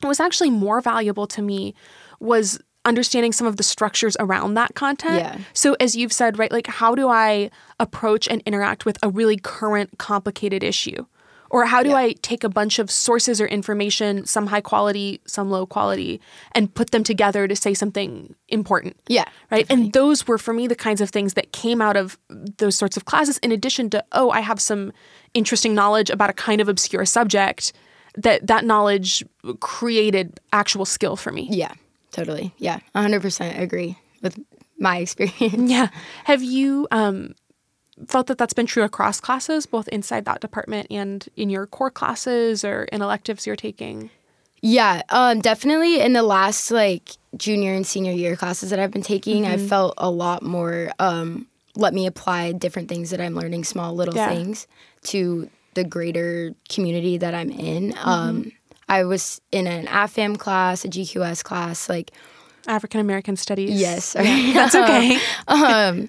what 0.00 0.08
was 0.08 0.20
actually 0.20 0.50
more 0.50 0.80
valuable 0.80 1.26
to 1.28 1.42
me 1.42 1.74
was 2.20 2.60
understanding 2.84 3.32
some 3.32 3.46
of 3.46 3.56
the 3.56 3.62
structures 3.62 4.16
around 4.20 4.54
that 4.54 4.74
content. 4.74 5.16
Yeah. 5.16 5.38
So 5.52 5.74
as 5.80 5.96
you've 5.96 6.12
said, 6.12 6.38
right, 6.38 6.52
like 6.52 6.66
how 6.66 6.94
do 6.94 7.08
I 7.08 7.50
approach 7.80 8.28
and 8.28 8.42
interact 8.44 8.84
with 8.84 8.98
a 9.02 9.08
really 9.08 9.38
current 9.38 9.98
complicated 9.98 10.62
issue? 10.62 11.06
Or 11.54 11.64
how 11.66 11.84
do 11.84 11.90
Yeah. 11.90 11.98
I 11.98 12.14
take 12.20 12.42
a 12.42 12.48
bunch 12.48 12.80
of 12.80 12.90
sources 12.90 13.40
or 13.40 13.46
information, 13.46 14.26
some 14.26 14.48
high 14.48 14.60
quality, 14.60 15.20
some 15.24 15.50
low 15.50 15.66
quality, 15.66 16.20
and 16.50 16.74
put 16.74 16.90
them 16.90 17.04
together 17.04 17.46
to 17.46 17.54
say 17.54 17.74
something 17.74 18.34
important? 18.48 18.96
Yeah. 19.06 19.26
Right. 19.52 19.64
And 19.70 19.92
those 19.92 20.26
were 20.26 20.36
for 20.36 20.52
me 20.52 20.66
the 20.66 20.74
kinds 20.74 21.00
of 21.00 21.10
things 21.10 21.34
that 21.34 21.52
came 21.52 21.80
out 21.80 21.96
of 21.96 22.18
those 22.58 22.76
sorts 22.76 22.96
of 22.96 23.04
classes, 23.04 23.38
in 23.38 23.52
addition 23.52 23.88
to, 23.90 24.04
oh, 24.10 24.30
I 24.30 24.40
have 24.40 24.60
some 24.60 24.92
interesting 25.32 25.74
knowledge 25.76 26.10
about 26.10 26.28
a 26.28 26.32
kind 26.32 26.60
of 26.60 26.68
obscure 26.68 27.04
subject, 27.04 27.72
that 28.16 28.44
that 28.48 28.64
knowledge 28.64 29.22
created 29.60 30.40
actual 30.52 30.84
skill 30.84 31.14
for 31.14 31.30
me. 31.30 31.46
Yeah. 31.52 31.72
Totally. 32.10 32.52
Yeah. 32.58 32.80
100% 32.96 33.60
agree 33.60 33.96
with 34.22 34.40
my 34.80 34.96
experience. 35.04 35.70
Yeah. 35.70 35.86
Have 36.24 36.42
you 36.42 36.88
um, 36.90 37.36
felt 38.06 38.26
that 38.26 38.38
that's 38.38 38.54
been 38.54 38.66
true 38.66 38.82
across 38.82 39.20
classes, 39.20 39.66
both 39.66 39.88
inside 39.88 40.24
that 40.24 40.40
department 40.40 40.88
and 40.90 41.28
in 41.36 41.48
your 41.50 41.66
core 41.66 41.90
classes 41.90 42.64
or 42.64 42.84
in 42.84 43.02
electives 43.02 43.46
you're 43.46 43.56
taking? 43.56 44.10
Yeah, 44.60 45.02
um, 45.10 45.40
definitely 45.40 46.00
in 46.00 46.14
the 46.14 46.22
last 46.22 46.70
like 46.70 47.10
junior 47.36 47.74
and 47.74 47.86
senior 47.86 48.12
year 48.12 48.34
classes 48.36 48.70
that 48.70 48.78
I've 48.78 48.90
been 48.90 49.02
taking, 49.02 49.46
I 49.46 49.58
felt 49.58 49.94
a 49.98 50.10
lot 50.10 50.42
more 50.42 50.90
um, 50.98 51.46
let 51.76 51.92
me 51.92 52.06
apply 52.06 52.52
different 52.52 52.88
things 52.88 53.10
that 53.10 53.20
I'm 53.20 53.34
learning, 53.34 53.64
small 53.64 53.94
little 53.94 54.14
Yeah. 54.14 54.28
things, 54.28 54.66
to 55.04 55.50
the 55.74 55.82
greater 55.84 56.54
community 56.68 57.18
that 57.18 57.34
I'm 57.34 57.50
in. 57.50 57.94
Um, 58.02 58.52
I 58.88 59.02
was 59.04 59.40
in 59.50 59.66
an 59.66 59.86
AFAM 59.86 60.38
class, 60.38 60.84
a 60.84 60.88
GQS 60.88 61.42
class, 61.42 61.88
like 61.88 62.12
African 62.66 63.00
American 63.00 63.36
studies. 63.36 63.70
yes. 63.78 64.12
That's 64.12 64.74
okay. 64.74 65.18
um, 65.48 66.08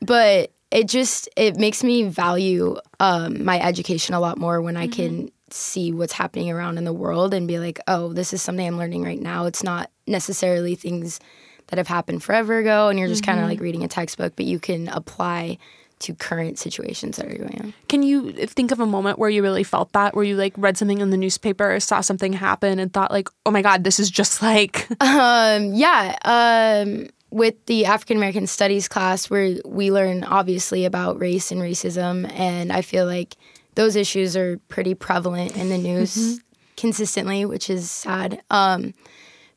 but 0.00 0.50
it 0.74 0.88
just 0.88 1.28
it 1.36 1.56
makes 1.56 1.84
me 1.84 2.02
value 2.02 2.76
um, 2.98 3.44
my 3.44 3.60
education 3.60 4.14
a 4.14 4.20
lot 4.20 4.36
more 4.36 4.60
when 4.60 4.76
I 4.76 4.88
can 4.88 5.30
see 5.50 5.92
what's 5.92 6.12
happening 6.12 6.50
around 6.50 6.78
in 6.78 6.84
the 6.84 6.92
world 6.92 7.32
and 7.32 7.46
be 7.46 7.60
like, 7.60 7.78
oh, 7.86 8.12
this 8.12 8.32
is 8.32 8.42
something 8.42 8.66
I'm 8.66 8.76
learning 8.76 9.04
right 9.04 9.20
now. 9.20 9.46
It's 9.46 9.62
not 9.62 9.88
necessarily 10.08 10.74
things 10.74 11.20
that 11.68 11.78
have 11.78 11.86
happened 11.86 12.24
forever 12.24 12.58
ago, 12.58 12.88
and 12.88 12.98
you're 12.98 13.08
just 13.08 13.24
kind 13.24 13.38
of 13.38 13.46
like 13.46 13.60
reading 13.60 13.84
a 13.84 13.88
textbook, 13.88 14.34
but 14.34 14.46
you 14.46 14.58
can 14.58 14.88
apply 14.88 15.58
to 16.00 16.12
current 16.12 16.58
situations 16.58 17.16
that 17.16 17.26
are 17.26 17.38
going 17.38 17.60
on. 17.62 17.74
Can 17.88 18.02
you 18.02 18.32
think 18.32 18.72
of 18.72 18.80
a 18.80 18.86
moment 18.86 19.18
where 19.18 19.30
you 19.30 19.42
really 19.42 19.62
felt 19.62 19.92
that, 19.92 20.16
where 20.16 20.24
you 20.24 20.36
like 20.36 20.54
read 20.56 20.76
something 20.76 21.00
in 21.00 21.10
the 21.10 21.16
newspaper 21.16 21.72
or 21.72 21.78
saw 21.78 22.00
something 22.00 22.32
happen 22.32 22.80
and 22.80 22.92
thought 22.92 23.12
like, 23.12 23.28
oh 23.46 23.52
my 23.52 23.62
God, 23.62 23.84
this 23.84 24.00
is 24.00 24.10
just 24.10 24.42
like, 24.42 24.88
Um, 25.00 25.72
yeah. 25.72 26.16
Um, 26.24 27.08
with 27.34 27.66
the 27.66 27.84
African 27.84 28.16
American 28.16 28.46
Studies 28.46 28.86
class, 28.86 29.28
where 29.28 29.56
we 29.64 29.90
learn 29.90 30.22
obviously 30.22 30.84
about 30.84 31.18
race 31.18 31.50
and 31.50 31.60
racism, 31.60 32.30
and 32.32 32.72
I 32.72 32.80
feel 32.80 33.06
like 33.06 33.36
those 33.74 33.96
issues 33.96 34.36
are 34.36 34.58
pretty 34.68 34.94
prevalent 34.94 35.56
in 35.56 35.68
the 35.68 35.76
news 35.76 36.40
consistently, 36.76 37.44
which 37.44 37.68
is 37.68 37.90
sad. 37.90 38.40
Um, 38.50 38.94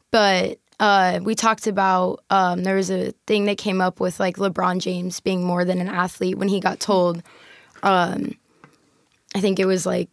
but 0.10 0.58
uh, 0.80 1.20
we 1.22 1.36
talked 1.36 1.68
about 1.68 2.24
um, 2.32 2.64
there 2.64 2.76
was 2.76 2.90
a 2.90 3.12
thing 3.28 3.46
that 3.46 3.60
came 3.60 3.80
up 3.80 4.00
with 4.00 4.20
like 4.20 4.38
LeBron 4.38 4.80
James 4.80 5.20
being 5.20 5.44
more 5.44 5.64
than 5.64 5.80
an 5.80 5.88
athlete 5.88 6.40
when 6.40 6.48
he 6.48 6.60
got 6.60 6.80
told, 6.80 7.22
um, 7.84 8.36
I 9.36 9.40
think 9.40 9.60
it 9.60 9.66
was 9.66 9.86
like, 9.86 10.10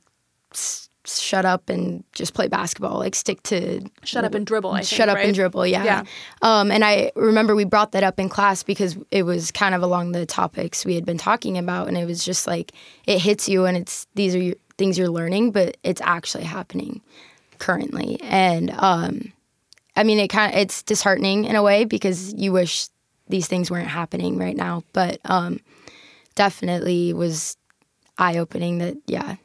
shut 1.07 1.45
up 1.45 1.69
and 1.69 2.05
just 2.13 2.35
play 2.35 2.49
basketball, 2.49 2.99
like 2.99 3.15
stick 3.15 3.43
to 3.45 3.81
shut 4.05 4.25
up 4.25 4.35
and 4.35 4.47
dribble. 4.47 4.71
I 4.71 4.79
think, 4.79 4.87
shut 4.87 5.09
up 5.09 5.17
right? 5.17 5.27
and 5.27 5.35
dribble 5.35 5.67
yeah. 5.67 5.85
Yeah. 5.85 6.03
um 6.43 6.71
and 6.71 6.85
i 6.85 7.11
remember 7.17 7.55
we 7.55 7.65
brought 7.65 7.93
that 7.93 8.03
up 8.03 8.19
in 8.19 8.29
class 8.29 8.63
because 8.63 8.97
it 9.11 9.25
was 9.25 9.51
kind 9.51 9.75
of 9.75 9.83
along 9.83 10.13
the 10.13 10.27
topics 10.27 10.85
we 10.85 10.95
had 10.95 11.05
been 11.05 11.19
talking 11.19 11.59
about 11.59 11.89
and 11.89 11.97
it 11.97 12.07
was 12.07 12.25
just 12.25 12.47
like 12.47 12.73
it 13.07 13.19
hits 13.19 13.49
you 13.49 13.65
and 13.65 13.77
it's 13.77 14.07
these 14.15 14.35
are 14.35 14.43
your, 14.43 14.55
things 14.79 14.99
you're 14.99 15.09
learning 15.09 15.51
but 15.51 15.77
it's 15.83 16.01
actually 16.05 16.45
happening 16.45 17.01
currently 17.59 18.19
and 18.23 18.71
um 18.73 19.33
i 19.97 20.03
mean 20.03 20.19
it 20.19 20.29
kind 20.29 20.53
of 20.53 20.59
it's 20.59 20.83
disheartening 20.83 21.45
in 21.45 21.57
a 21.57 21.63
way 21.63 21.85
because 21.85 22.33
you 22.35 22.53
wish 22.53 22.89
these 23.29 23.47
things 23.47 23.71
weren't 23.71 23.89
happening 23.89 24.39
right 24.39 24.57
now 24.57 24.83
but 24.93 25.19
um 25.25 25.61
definitely 26.35 27.13
was 27.13 27.57
eye-opening 28.19 28.79
that 28.79 28.97
yeah 29.07 29.37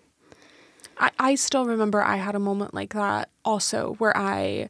I, 0.99 1.11
I 1.19 1.35
still 1.35 1.65
remember 1.65 2.01
I 2.01 2.17
had 2.17 2.35
a 2.35 2.39
moment 2.39 2.73
like 2.73 2.93
that 2.93 3.29
also 3.45 3.95
where 3.99 4.15
I 4.15 4.69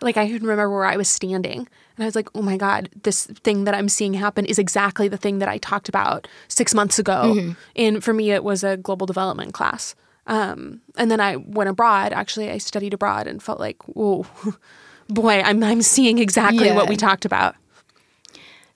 like 0.00 0.16
I 0.16 0.26
can 0.26 0.40
remember 0.40 0.70
where 0.70 0.84
I 0.84 0.96
was 0.96 1.08
standing 1.08 1.58
and 1.58 2.04
I 2.04 2.04
was 2.04 2.14
like, 2.14 2.28
oh 2.34 2.42
my 2.42 2.56
God, 2.56 2.88
this 3.02 3.26
thing 3.26 3.64
that 3.64 3.74
I'm 3.74 3.88
seeing 3.88 4.14
happen 4.14 4.44
is 4.44 4.58
exactly 4.58 5.08
the 5.08 5.16
thing 5.16 5.38
that 5.40 5.48
I 5.48 5.58
talked 5.58 5.88
about 5.88 6.28
six 6.48 6.74
months 6.74 6.98
ago. 6.98 7.34
And 7.74 8.02
for 8.04 8.12
me 8.12 8.30
it 8.32 8.44
was 8.44 8.62
a 8.62 8.76
global 8.76 9.06
development 9.06 9.54
class. 9.54 9.94
Um, 10.26 10.82
and 10.96 11.10
then 11.10 11.20
I 11.20 11.36
went 11.36 11.70
abroad. 11.70 12.12
Actually 12.12 12.50
I 12.50 12.58
studied 12.58 12.94
abroad 12.94 13.26
and 13.26 13.42
felt 13.42 13.58
like, 13.60 13.82
whoa, 13.88 14.26
boy, 15.08 15.40
I'm 15.40 15.62
I'm 15.64 15.82
seeing 15.82 16.18
exactly 16.18 16.70
what 16.72 16.88
we 16.88 16.96
talked 16.96 17.24
about. 17.24 17.56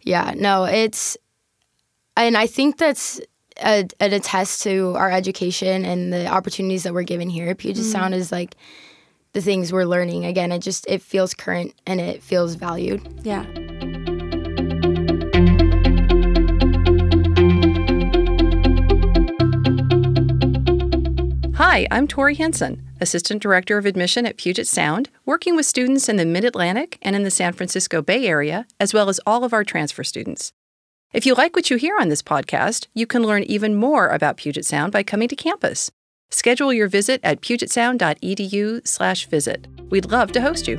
Yeah, 0.04 0.34
no, 0.36 0.64
it's, 0.64 1.16
and 2.16 2.36
I 2.36 2.46
think 2.48 2.78
that's 2.78 3.20
a, 3.62 3.88
an 4.00 4.12
attest 4.12 4.62
to 4.62 4.94
our 4.96 5.10
education 5.10 5.84
and 5.84 6.12
the 6.12 6.26
opportunities 6.26 6.82
that 6.82 6.92
we're 6.92 7.02
given 7.02 7.30
here 7.30 7.48
at 7.48 7.58
Puget 7.58 7.82
mm-hmm. 7.82 7.92
Sound 7.92 8.14
is 8.14 8.32
like 8.32 8.56
the 9.32 9.40
things 9.40 9.72
we're 9.72 9.84
learning. 9.84 10.24
Again, 10.24 10.52
it 10.52 10.60
just 10.60 10.86
it 10.88 11.02
feels 11.02 11.34
current 11.34 11.74
and 11.86 12.00
it 12.00 12.22
feels 12.22 12.54
valued. 12.54 13.02
Yeah. 13.22 13.46
Hi, 21.56 21.86
I'm 21.90 22.08
Tori 22.08 22.34
Henson, 22.34 22.82
Assistant 23.00 23.40
Director 23.40 23.78
of 23.78 23.86
Admission 23.86 24.26
at 24.26 24.36
Puget 24.36 24.66
Sound, 24.66 25.08
working 25.24 25.56
with 25.56 25.64
students 25.64 26.08
in 26.08 26.16
the 26.16 26.26
Mid 26.26 26.44
Atlantic 26.44 26.98
and 27.00 27.16
in 27.16 27.22
the 27.22 27.30
San 27.30 27.52
Francisco 27.52 28.02
Bay 28.02 28.26
Area, 28.26 28.66
as 28.78 28.92
well 28.92 29.08
as 29.08 29.20
all 29.26 29.44
of 29.44 29.52
our 29.52 29.64
transfer 29.64 30.04
students. 30.04 30.52
If 31.12 31.26
you 31.26 31.34
like 31.34 31.54
what 31.54 31.68
you 31.68 31.76
hear 31.76 31.98
on 32.00 32.08
this 32.08 32.22
podcast, 32.22 32.86
you 32.94 33.06
can 33.06 33.22
learn 33.22 33.42
even 33.42 33.74
more 33.74 34.08
about 34.08 34.38
Puget 34.38 34.64
Sound 34.64 34.92
by 34.92 35.02
coming 35.02 35.28
to 35.28 35.36
campus. 35.36 35.90
Schedule 36.30 36.72
your 36.72 36.88
visit 36.88 37.20
at 37.22 37.42
pugetsound.edu/visit. 37.42 39.66
We'd 39.90 40.10
love 40.10 40.32
to 40.32 40.40
host 40.40 40.66
you. 40.66 40.78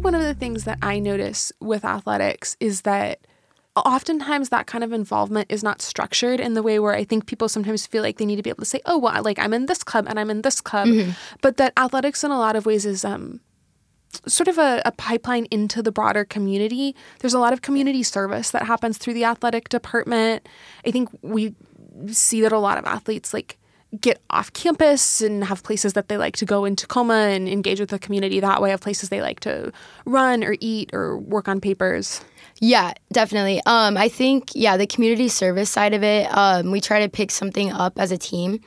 One 0.00 0.14
of 0.14 0.22
the 0.22 0.36
things 0.38 0.62
that 0.62 0.78
I 0.80 1.00
notice 1.00 1.50
with 1.60 1.84
athletics 1.84 2.56
is 2.60 2.82
that 2.82 3.18
oftentimes 3.76 4.48
that 4.48 4.66
kind 4.66 4.82
of 4.82 4.92
involvement 4.92 5.46
is 5.50 5.62
not 5.62 5.80
structured 5.82 6.40
in 6.40 6.54
the 6.54 6.62
way 6.62 6.78
where 6.78 6.94
I 6.94 7.04
think 7.04 7.26
people 7.26 7.48
sometimes 7.48 7.86
feel 7.86 8.02
like 8.02 8.18
they 8.18 8.26
need 8.26 8.36
to 8.36 8.42
be 8.42 8.50
able 8.50 8.62
to 8.62 8.64
say, 8.66 8.80
"Oh, 8.86 8.98
well, 8.98 9.22
like 9.22 9.38
I'm 9.38 9.54
in 9.54 9.66
this 9.66 9.82
club 9.84 10.06
and 10.08 10.18
I'm 10.18 10.30
in 10.30 10.42
this 10.42 10.60
club," 10.60 10.88
but 11.42 11.56
that 11.58 11.72
athletics 11.76 12.24
in 12.24 12.30
a 12.30 12.38
lot 12.38 12.56
of 12.56 12.66
ways 12.66 12.84
is 12.86 13.04
um, 13.04 13.40
sort 14.26 14.48
of 14.48 14.58
a, 14.58 14.82
a 14.84 14.92
pipeline 14.92 15.46
into 15.50 15.82
the 15.82 15.92
broader 15.92 16.24
community. 16.24 16.96
There's 17.20 17.34
a 17.34 17.38
lot 17.38 17.52
of 17.52 17.62
community 17.62 18.02
service 18.02 18.50
that 18.50 18.62
happens 18.64 18.98
through 18.98 19.14
the 19.14 19.24
athletic 19.24 19.68
department. 19.68 20.48
I 20.84 20.90
think 20.90 21.10
we 21.22 21.54
see 22.08 22.40
that 22.40 22.52
a 22.52 22.58
lot 22.58 22.78
of 22.78 22.84
athletes 22.84 23.34
like 23.34 23.57
get 24.00 24.20
off 24.30 24.52
campus 24.52 25.22
and 25.22 25.44
have 25.44 25.62
places 25.62 25.94
that 25.94 26.08
they 26.08 26.18
like 26.18 26.36
to 26.36 26.44
go 26.44 26.64
in 26.64 26.76
Tacoma 26.76 27.14
and 27.14 27.48
engage 27.48 27.80
with 27.80 27.88
the 27.88 27.98
community 27.98 28.40
that 28.40 28.60
way, 28.60 28.70
have 28.70 28.80
places 28.80 29.08
they 29.08 29.22
like 29.22 29.40
to 29.40 29.72
run 30.04 30.44
or 30.44 30.56
eat 30.60 30.90
or 30.92 31.18
work 31.18 31.48
on 31.48 31.60
papers. 31.60 32.20
Yeah, 32.60 32.92
definitely. 33.12 33.62
Um, 33.66 33.96
I 33.96 34.08
think 34.08 34.50
yeah, 34.54 34.76
the 34.76 34.86
community 34.86 35.28
service 35.28 35.70
side 35.70 35.94
of 35.94 36.02
it, 36.02 36.26
um, 36.36 36.70
we 36.70 36.80
try 36.80 37.00
to 37.00 37.08
pick 37.08 37.30
something 37.30 37.70
up 37.72 37.98
as 37.98 38.10
a 38.12 38.18
team, 38.18 38.60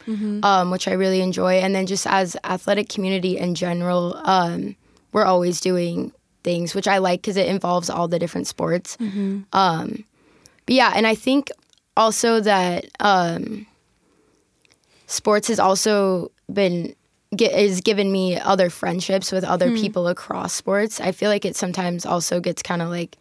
um, 0.43 0.71
which 0.71 0.87
I 0.87 0.93
really 0.93 1.21
enjoy, 1.21 1.55
and 1.55 1.75
then 1.75 1.85
just 1.85 2.07
as 2.07 2.37
athletic 2.43 2.89
community 2.89 3.37
in 3.37 3.53
general, 3.53 4.19
um, 4.23 4.75
we're 5.11 5.25
always 5.25 5.59
doing 5.61 6.13
things 6.43 6.73
which 6.73 6.87
I 6.87 6.97
like 6.97 7.21
because 7.21 7.37
it 7.37 7.47
involves 7.47 7.89
all 7.89 8.07
the 8.07 8.17
different 8.17 8.47
sports. 8.47 8.97
Um, 9.53 10.05
but 10.65 10.75
yeah, 10.75 10.93
and 10.95 11.05
I 11.05 11.13
think 11.13 11.51
also 11.97 12.39
that 12.39 12.85
um, 12.99 13.67
sports 15.11 15.47
has 15.49 15.59
also 15.59 16.31
been 16.51 16.95
get, 17.35 17.51
is 17.53 17.81
given 17.81 18.11
me 18.11 18.39
other 18.39 18.69
friendships 18.69 19.31
with 19.31 19.43
other 19.43 19.71
people 19.71 20.07
across 20.07 20.53
sports. 20.53 20.99
I 20.99 21.11
feel 21.11 21.29
like 21.29 21.45
it 21.45 21.55
sometimes 21.55 22.05
also 22.05 22.39
gets 22.39 22.61
kind 22.61 22.81
of 22.81 22.89
like 22.89 23.17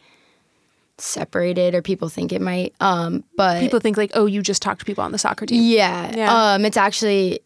separated 0.99 1.75
or 1.75 1.81
people 1.81 2.11
think 2.11 2.31
it 2.31 2.43
might 2.43 2.75
um 2.81 3.25
but 3.37 3.61
People 3.61 3.81
think 3.81 3.97
like, 3.97 4.11
oh, 4.15 4.27
you 4.27 4.43
just 4.43 4.61
talk 4.61 4.79
to 4.79 4.85
people 4.85 5.03
on 5.03 5.13
the 5.13 5.19
soccer 5.19 5.47
team. 5.47 5.63
yeah, 5.63 6.15
Yeah. 6.15 6.53
um 6.55 6.65
it's 6.67 6.77
actually 6.77 7.41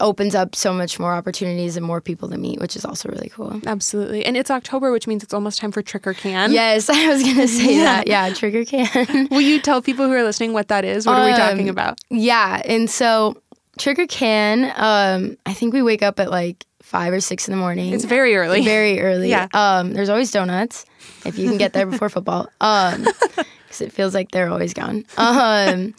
opens 0.00 0.34
up 0.34 0.54
so 0.54 0.72
much 0.74 0.98
more 0.98 1.12
opportunities 1.14 1.76
and 1.76 1.84
more 1.86 2.00
people 2.02 2.28
to 2.28 2.36
meet 2.36 2.60
which 2.60 2.76
is 2.76 2.84
also 2.84 3.08
really 3.08 3.30
cool 3.30 3.60
Absolutely. 3.66 4.24
And 4.26 4.36
it's 4.36 4.50
October, 4.50 4.92
which 4.92 5.06
means 5.06 5.22
it's 5.24 5.32
almost 5.32 5.58
time 5.58 5.72
for 5.72 5.80
Trick 5.80 6.06
or 6.06 6.12
Can. 6.14 6.52
yes 6.52 6.90
i 6.90 7.08
was 7.08 7.22
gonna 7.22 7.48
say 7.60 7.78
that 7.78 8.06
yeah 8.06 8.32
Trick 8.32 8.54
or 8.54 8.64
Can 8.64 9.28
Will 9.30 9.40
you 9.40 9.58
tell 9.60 9.80
people 9.80 10.06
who 10.06 10.12
are 10.12 10.22
listening 10.22 10.52
what 10.52 10.68
that 10.68 10.84
is? 10.84 11.06
What 11.06 11.18
are 11.18 11.24
we 11.24 11.32
talking 11.32 11.68
Um, 11.68 11.72
about? 11.72 11.98
yeah 12.10 12.60
and 12.64 12.90
so 12.90 13.40
Trick 13.78 13.98
or 13.98 14.06
Can 14.06 14.70
um 14.76 15.36
i 15.46 15.52
think 15.54 15.72
we 15.72 15.82
wake 15.82 16.02
up 16.02 16.20
at 16.20 16.30
like 16.30 16.64
five 16.82 17.12
or 17.12 17.20
six 17.20 17.48
in 17.48 17.52
the 17.52 17.58
morning 17.58 17.92
It's 17.92 18.04
very 18.04 18.36
early. 18.36 18.62
very 18.64 19.00
early 19.00 19.30
Yeah. 19.30 19.48
um 19.54 19.92
there's 19.94 20.08
always 20.10 20.30
donuts 20.30 20.84
if 21.24 21.38
you 21.38 21.48
can 21.48 21.58
get 21.58 21.72
there 21.72 21.86
before 21.86 22.08
football 22.10 22.48
um 22.60 23.04
because 23.66 23.80
it 23.80 23.92
feels 23.92 24.14
like 24.14 24.30
they're 24.30 24.50
always 24.50 24.72
gone 24.74 25.04
um 25.16 25.94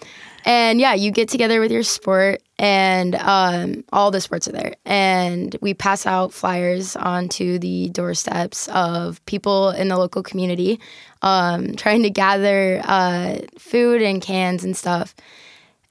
and 0.47 0.79
yeah 0.79 0.93
you 0.93 1.11
get 1.11 1.27
together 1.27 1.59
with 1.59 1.71
your 1.71 1.83
sport 1.83 2.41
and 2.57 3.15
um 3.15 3.83
all 3.91 4.09
the 4.09 4.21
sports 4.21 4.47
are 4.47 4.53
there. 4.53 4.73
And 4.85 5.55
we 5.61 5.73
pass 5.75 6.07
out 6.07 6.33
flyers 6.33 6.95
onto 6.95 7.59
the 7.59 7.89
doorsteps 7.89 8.67
of 8.69 9.23
people 9.25 9.69
in 9.71 9.89
the 9.89 9.97
local 9.97 10.23
community 10.23 10.79
um 11.21 11.75
trying 11.75 12.01
to 12.03 12.09
gather 12.09 12.81
uh 12.85 13.39
food 13.59 14.01
and 14.01 14.21
cans 14.21 14.63
and 14.63 14.75
stuff. 14.75 15.13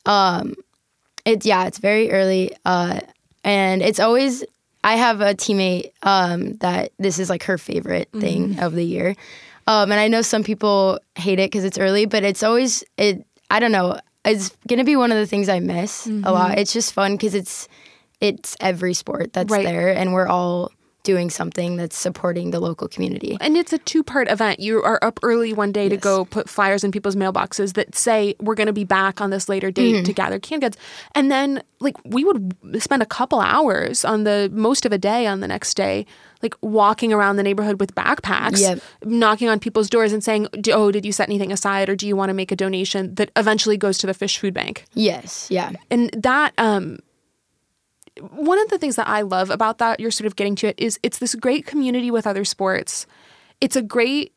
Um 0.06 0.54
it's 1.24 1.44
yeah 1.46 1.66
it's 1.66 1.78
very 1.78 2.10
early 2.10 2.52
uh 2.64 3.00
and 3.44 3.82
it's 3.82 4.00
always 4.00 4.42
i 4.84 4.96
have 4.96 5.20
a 5.20 5.34
teammate 5.34 5.92
um 6.02 6.56
that 6.56 6.92
this 6.98 7.18
is 7.18 7.28
like 7.28 7.42
her 7.44 7.58
favorite 7.58 8.08
thing 8.12 8.58
of 8.58 8.72
the 8.72 8.84
year. 8.84 9.14
Um 9.66 9.92
and 9.92 10.00
i 10.00 10.08
know 10.08 10.22
some 10.22 10.42
people 10.42 10.98
hate 11.14 11.38
it 11.38 11.50
because 11.50 11.64
it's 11.64 11.78
early 11.78 12.06
but 12.06 12.24
it's 12.24 12.42
always 12.42 12.82
it 12.96 13.26
i 13.50 13.60
don't 13.60 13.72
know 13.72 13.98
it's 14.26 14.54
gonna 14.68 14.84
be 14.84 14.96
one 14.96 15.12
of 15.12 15.18
the 15.18 15.26
things 15.26 15.48
i 15.48 15.60
miss 15.60 16.06
a 16.06 16.10
lot 16.10 16.50
mm-hmm. 16.50 16.58
it's 16.58 16.72
just 16.72 16.92
fun 16.92 17.12
because 17.14 17.34
it's 17.34 17.68
it's 18.20 18.56
every 18.60 18.94
sport 18.94 19.32
that's 19.32 19.50
Right. 19.50 19.64
there 19.64 19.90
and 19.94 20.12
we're 20.12 20.26
all 20.26 20.72
doing 21.06 21.30
something 21.30 21.76
that's 21.76 21.96
supporting 21.96 22.50
the 22.50 22.60
local 22.60 22.88
community 22.88 23.38
And 23.40 23.56
it's 23.56 23.72
a 23.72 23.78
two 23.78 24.02
part 24.02 24.28
event. 24.30 24.60
You 24.60 24.82
are 24.82 24.98
up 25.02 25.18
early 25.22 25.52
one 25.54 25.72
day 25.72 25.88
to 25.88 25.96
go 25.96 26.24
put 26.26 26.48
flyers 26.50 26.82
in 26.84 26.90
people's 26.92 27.16
mailboxes 27.16 27.72
that 27.74 27.94
say, 27.94 28.34
we're 28.40 28.54
going 28.56 28.66
to 28.66 28.72
be 28.72 28.84
back 28.84 29.20
on 29.20 29.30
this 29.30 29.48
later 29.48 29.70
date 29.70 29.94
Mm-hmm. 29.94 30.04
to 30.04 30.12
gather 30.12 30.38
canned 30.40 30.62
goods. 30.62 30.76
And 31.14 31.30
then, 31.30 31.62
like, 31.80 31.94
we 32.04 32.24
would 32.24 32.56
spend 32.82 33.02
a 33.02 33.06
couple 33.06 33.40
hours 33.40 34.04
on 34.04 34.24
the 34.24 34.50
most 34.52 34.84
of 34.84 34.92
a 34.92 34.98
day 34.98 35.26
on 35.26 35.40
the 35.40 35.48
next 35.48 35.74
day, 35.74 36.04
like 36.42 36.54
walking 36.60 37.12
around 37.12 37.36
the 37.36 37.42
neighborhood 37.44 37.78
with 37.80 37.94
backpacks, 37.94 38.60
Yep. 38.60 38.80
knocking 39.04 39.48
on 39.48 39.60
people's 39.60 39.88
doors 39.88 40.12
and 40.12 40.24
saying, 40.24 40.48
Oh, 40.72 40.90
did 40.90 41.06
you 41.06 41.12
set 41.12 41.28
anything 41.28 41.52
aside 41.52 41.88
or 41.88 41.94
do 41.96 42.06
you 42.08 42.16
want 42.16 42.30
to 42.30 42.34
make 42.34 42.50
a 42.50 42.56
donation 42.56 43.14
that 43.14 43.30
eventually 43.36 43.76
goes 43.76 43.96
to 43.98 44.06
the 44.06 44.14
fish 44.14 44.38
food 44.38 44.52
bank? 44.54 44.84
yes 44.94 45.48
yeah 45.50 45.70
and 45.90 46.10
that 46.10 46.52
um 46.58 46.98
one 48.20 48.58
of 48.58 48.68
the 48.68 48.78
things 48.78 48.96
that 48.96 49.08
I 49.08 49.20
love 49.22 49.50
about 49.50 49.78
that 49.78 50.00
you're 50.00 50.10
sort 50.10 50.26
of 50.26 50.36
getting 50.36 50.54
to 50.56 50.68
it 50.68 50.74
is 50.78 50.98
it's 51.02 51.18
this 51.18 51.34
great 51.34 51.66
community 51.66 52.10
with 52.10 52.26
other 52.26 52.44
sports. 52.44 53.06
It's 53.60 53.76
a 53.76 53.82
great 53.82 54.32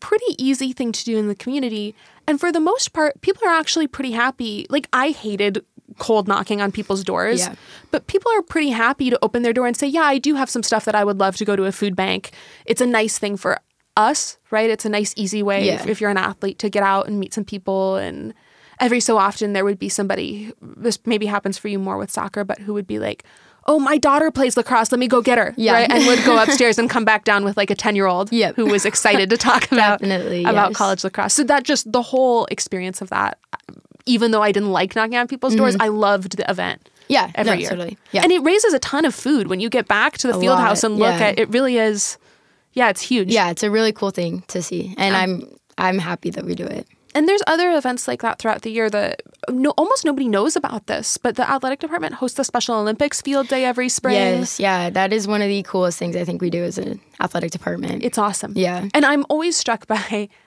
pretty 0.00 0.34
easy 0.38 0.72
thing 0.72 0.92
to 0.92 1.04
do 1.04 1.16
in 1.18 1.26
the 1.26 1.34
community 1.34 1.92
and 2.28 2.38
for 2.38 2.52
the 2.52 2.60
most 2.60 2.92
part 2.92 3.20
people 3.22 3.42
are 3.46 3.52
actually 3.58 3.88
pretty 3.88 4.12
happy. 4.12 4.66
Like 4.70 4.88
I 4.92 5.10
hated 5.10 5.64
cold 5.98 6.28
knocking 6.28 6.60
on 6.60 6.70
people's 6.70 7.02
doors, 7.02 7.40
Yeah. 7.40 7.54
but 7.90 8.06
people 8.06 8.30
are 8.32 8.42
pretty 8.42 8.70
happy 8.70 9.10
to 9.10 9.18
open 9.20 9.42
their 9.42 9.52
door 9.52 9.66
and 9.66 9.76
say, 9.76 9.86
"Yeah, 9.88 10.02
I 10.02 10.18
do 10.18 10.34
have 10.36 10.48
some 10.48 10.62
stuff 10.62 10.84
that 10.84 10.94
I 10.94 11.02
would 11.04 11.18
love 11.18 11.34
to 11.36 11.44
go 11.44 11.56
to 11.56 11.64
a 11.64 11.72
food 11.72 11.96
bank." 11.96 12.30
It's 12.66 12.80
a 12.80 12.86
nice 12.86 13.18
thing 13.18 13.36
for 13.36 13.58
us, 13.96 14.38
right? 14.52 14.70
It's 14.70 14.84
a 14.84 14.88
nice 14.88 15.12
easy 15.16 15.42
way 15.42 15.66
Yeah. 15.66 15.74
if, 15.80 15.86
if 15.88 16.00
you're 16.00 16.10
an 16.10 16.18
athlete 16.18 16.60
to 16.60 16.68
get 16.70 16.84
out 16.84 17.08
and 17.08 17.18
meet 17.18 17.34
some 17.34 17.44
people 17.44 17.96
and 17.96 18.32
every 18.80 19.00
so 19.00 19.18
often 19.18 19.52
there 19.52 19.64
would 19.64 19.78
be 19.78 19.88
somebody 19.88 20.52
this 20.62 20.98
maybe 21.06 21.26
happens 21.26 21.58
for 21.58 21.68
you 21.68 21.78
more 21.78 21.96
with 21.98 22.10
soccer 22.10 22.44
but 22.44 22.58
who 22.58 22.72
would 22.74 22.86
be 22.86 22.98
like 22.98 23.24
oh 23.66 23.78
my 23.78 23.98
daughter 23.98 24.30
plays 24.30 24.56
lacrosse 24.56 24.90
let 24.92 24.98
me 24.98 25.08
go 25.08 25.20
get 25.20 25.36
her 25.38 25.52
Yeah. 25.56 25.72
right 25.74 25.90
and 25.90 26.06
would 26.06 26.24
go 26.24 26.38
upstairs 26.42 26.78
and 26.78 26.88
come 26.88 27.04
back 27.04 27.24
down 27.24 27.44
with 27.44 27.56
like 27.56 27.70
a 27.70 27.74
10 27.74 27.96
year 27.96 28.06
old 28.06 28.32
Yep. 28.32 28.56
who 28.56 28.66
was 28.66 28.84
excited 28.86 29.30
to 29.30 29.36
talk 29.36 29.64
about 29.72 30.00
Definitely, 30.00 30.44
about 30.44 30.70
yes. 30.70 30.76
college 30.76 31.04
lacrosse 31.04 31.34
so 31.34 31.44
that 31.44 31.64
just 31.64 31.90
the 31.92 32.02
whole 32.02 32.46
experience 32.46 33.00
of 33.02 33.10
that 33.10 33.38
even 34.06 34.30
though 34.30 34.42
i 34.42 34.52
didn't 34.52 34.72
like 34.72 34.94
knocking 34.96 35.16
on 35.16 35.26
people's 35.28 35.54
doors 35.54 35.76
i 35.80 35.88
loved 35.88 36.36
the 36.36 36.50
event 36.50 36.80
Mm-hmm. 37.08 37.14
yeah 37.14 37.30
every 37.36 37.52
no, 37.52 37.58
year 37.58 37.68
totally 37.70 37.98
yeah 38.12 38.22
and 38.22 38.30
it 38.32 38.40
raises 38.40 38.74
a 38.74 38.78
ton 38.78 39.06
of 39.06 39.14
food 39.14 39.46
when 39.46 39.60
you 39.60 39.70
get 39.70 39.88
back 39.88 40.18
to 40.18 40.26
the 40.26 40.38
field 40.38 40.58
house 40.58 40.84
and 40.84 40.96
look 40.98 41.18
yeah. 41.18 41.28
at 41.28 41.38
it 41.38 41.48
really 41.48 41.78
is 41.78 42.18
yeah 42.74 42.90
it's 42.90 43.00
huge 43.00 43.32
yeah 43.32 43.48
it's 43.50 43.62
a 43.62 43.70
really 43.70 43.92
cool 43.92 44.10
thing 44.10 44.42
to 44.48 44.60
see 44.62 44.94
and 44.98 45.16
i'm 45.16 45.50
i'm 45.78 45.98
happy 45.98 46.28
that 46.28 46.44
we 46.44 46.54
do 46.54 46.66
it 46.66 46.86
And 47.18 47.28
there's 47.28 47.42
other 47.48 47.72
events 47.72 48.06
like 48.06 48.22
that 48.22 48.38
throughout 48.38 48.62
the 48.62 48.70
year 48.70 48.88
that 48.90 49.22
no, 49.50 49.70
almost 49.70 50.04
nobody 50.04 50.28
knows 50.28 50.54
about 50.54 50.86
this, 50.86 51.16
but 51.16 51.34
the 51.34 51.50
athletic 51.50 51.80
department 51.80 52.14
hosts 52.14 52.36
the 52.36 52.44
Special 52.44 52.76
Olympics 52.76 53.20
field 53.20 53.48
day 53.48 53.64
every 53.64 53.88
spring. 53.88 54.14
Yes, 54.14 54.60
yeah, 54.60 54.88
that 54.88 55.12
is 55.12 55.26
one 55.26 55.42
of 55.42 55.48
the 55.48 55.64
coolest 55.64 55.98
things 55.98 56.14
I 56.14 56.22
think 56.22 56.40
we 56.40 56.48
do 56.48 56.62
as 56.62 56.78
an 56.78 57.00
athletic 57.18 57.50
department. 57.50 58.04
It's 58.04 58.18
awesome. 58.18 58.52
Yeah. 58.54 58.86
And 58.94 59.04
I'm 59.04 59.26
always 59.28 59.56
struck 59.56 59.88
by, 59.88 59.96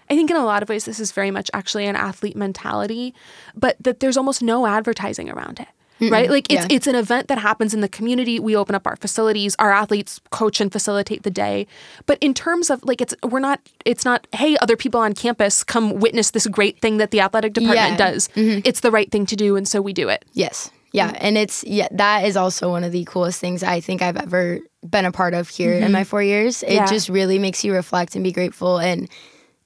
I 0.09 0.15
think 0.15 0.31
in 0.31 0.37
a 0.37 0.45
lot 0.45 0.63
of 0.63 0.69
ways, 0.69 0.85
this 0.85 1.01
is 1.01 1.11
very 1.11 1.29
much 1.29 1.51
actually 1.53 1.87
an 1.87 1.97
athlete 1.97 2.37
mentality, 2.37 3.13
but 3.53 3.75
that 3.81 3.99
there's 3.99 4.15
almost 4.15 4.41
no 4.41 4.65
advertising 4.65 5.29
around 5.29 5.59
it. 5.59 5.67
Right? 6.09 6.29
Like 6.29 6.51
it's 6.51 6.61
Yeah. 6.69 6.75
it's 6.75 6.87
an 6.87 6.95
event 6.95 7.27
that 7.27 7.37
happens 7.37 7.73
in 7.73 7.81
the 7.81 7.89
community. 7.89 8.39
We 8.39 8.55
open 8.55 8.73
up 8.75 8.87
our 8.87 8.95
facilities, 8.95 9.55
our 9.59 9.71
athletes 9.71 10.19
coach 10.31 10.59
and 10.61 10.71
facilitate 10.71 11.23
the 11.23 11.29
day. 11.31 11.67
But 12.07 12.17
in 12.21 12.33
terms 12.33 12.69
of 12.69 12.83
like 12.83 13.01
it's 13.01 13.13
we're 13.23 13.39
not 13.39 13.59
it's 13.85 14.03
not, 14.05 14.25
hey, 14.33 14.57
other 14.61 14.75
people 14.75 14.99
on 14.99 15.13
campus 15.13 15.63
come 15.63 15.99
witness 15.99 16.31
this 16.31 16.47
great 16.47 16.79
thing 16.81 16.97
that 16.97 17.11
the 17.11 17.21
athletic 17.21 17.53
department 17.53 17.91
Yeah. 17.91 17.97
does. 18.11 18.29
It's 18.35 18.79
the 18.79 18.91
right 18.91 19.11
thing 19.11 19.25
to 19.27 19.35
do 19.35 19.55
and 19.55 19.67
so 19.67 19.81
we 19.81 19.93
do 19.93 20.09
it. 20.09 20.25
yes, 20.33 20.71
yeah, 20.93 21.13
and 21.21 21.37
it's 21.37 21.63
yeah, 21.65 21.87
that 21.91 22.25
is 22.25 22.35
also 22.35 22.69
one 22.69 22.83
of 22.83 22.91
the 22.91 23.05
coolest 23.05 23.39
things 23.39 23.63
I 23.63 23.79
think 23.79 24.01
I've 24.01 24.17
ever 24.17 24.59
been 24.89 25.05
a 25.05 25.11
part 25.11 25.33
of 25.33 25.47
here 25.47 25.73
in 25.73 25.91
my 25.91 26.03
four 26.03 26.23
years. 26.23 26.63
It 26.63 26.67
Mm-hmm. 26.67 26.75
Yeah. 26.75 26.85
just 26.87 27.07
really 27.09 27.37
makes 27.39 27.63
you 27.63 27.73
reflect 27.73 28.15
and 28.15 28.23
be 28.23 28.31
grateful, 28.31 28.77
and 28.79 29.07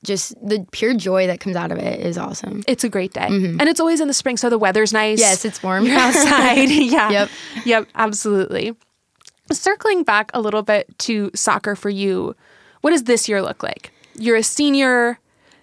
just 0.06 0.34
the 0.48 0.66
pure 0.72 0.94
joy 0.94 1.28
that 1.28 1.40
comes 1.40 1.56
out 1.56 1.72
of 1.72 1.78
it 1.78 2.00
is 2.00 2.18
awesome. 2.18 2.64
It's 2.68 2.84
a 2.84 2.90
great 2.90 3.14
day. 3.14 3.28
And 3.28 3.62
it's 3.64 3.80
always 3.80 4.00
in 4.00 4.08
the 4.08 4.14
spring, 4.14 4.38
so 4.38 4.50
the 4.50 4.58
weather's 4.58 4.94
nice. 4.94 5.20
Yes, 5.20 5.44
it's 5.46 5.62
warm. 5.62 5.86
You're 5.86 5.98
outside. 6.00 6.70
yeah. 6.70 7.10
Yep. 7.10 7.30
Yep, 7.66 7.88
absolutely. 7.96 8.76
Circling 9.52 10.04
back 10.04 10.32
a 10.34 10.42
little 10.42 10.64
bit 10.64 10.98
to 11.00 11.30
soccer 11.36 11.76
for 11.76 11.90
you, 11.90 12.36
what 12.82 12.92
does 12.92 13.04
this 13.04 13.30
year 13.30 13.42
look 13.42 13.62
like? 13.62 13.92
You're 14.18 14.38
a 14.38 14.44
senior. 14.44 15.20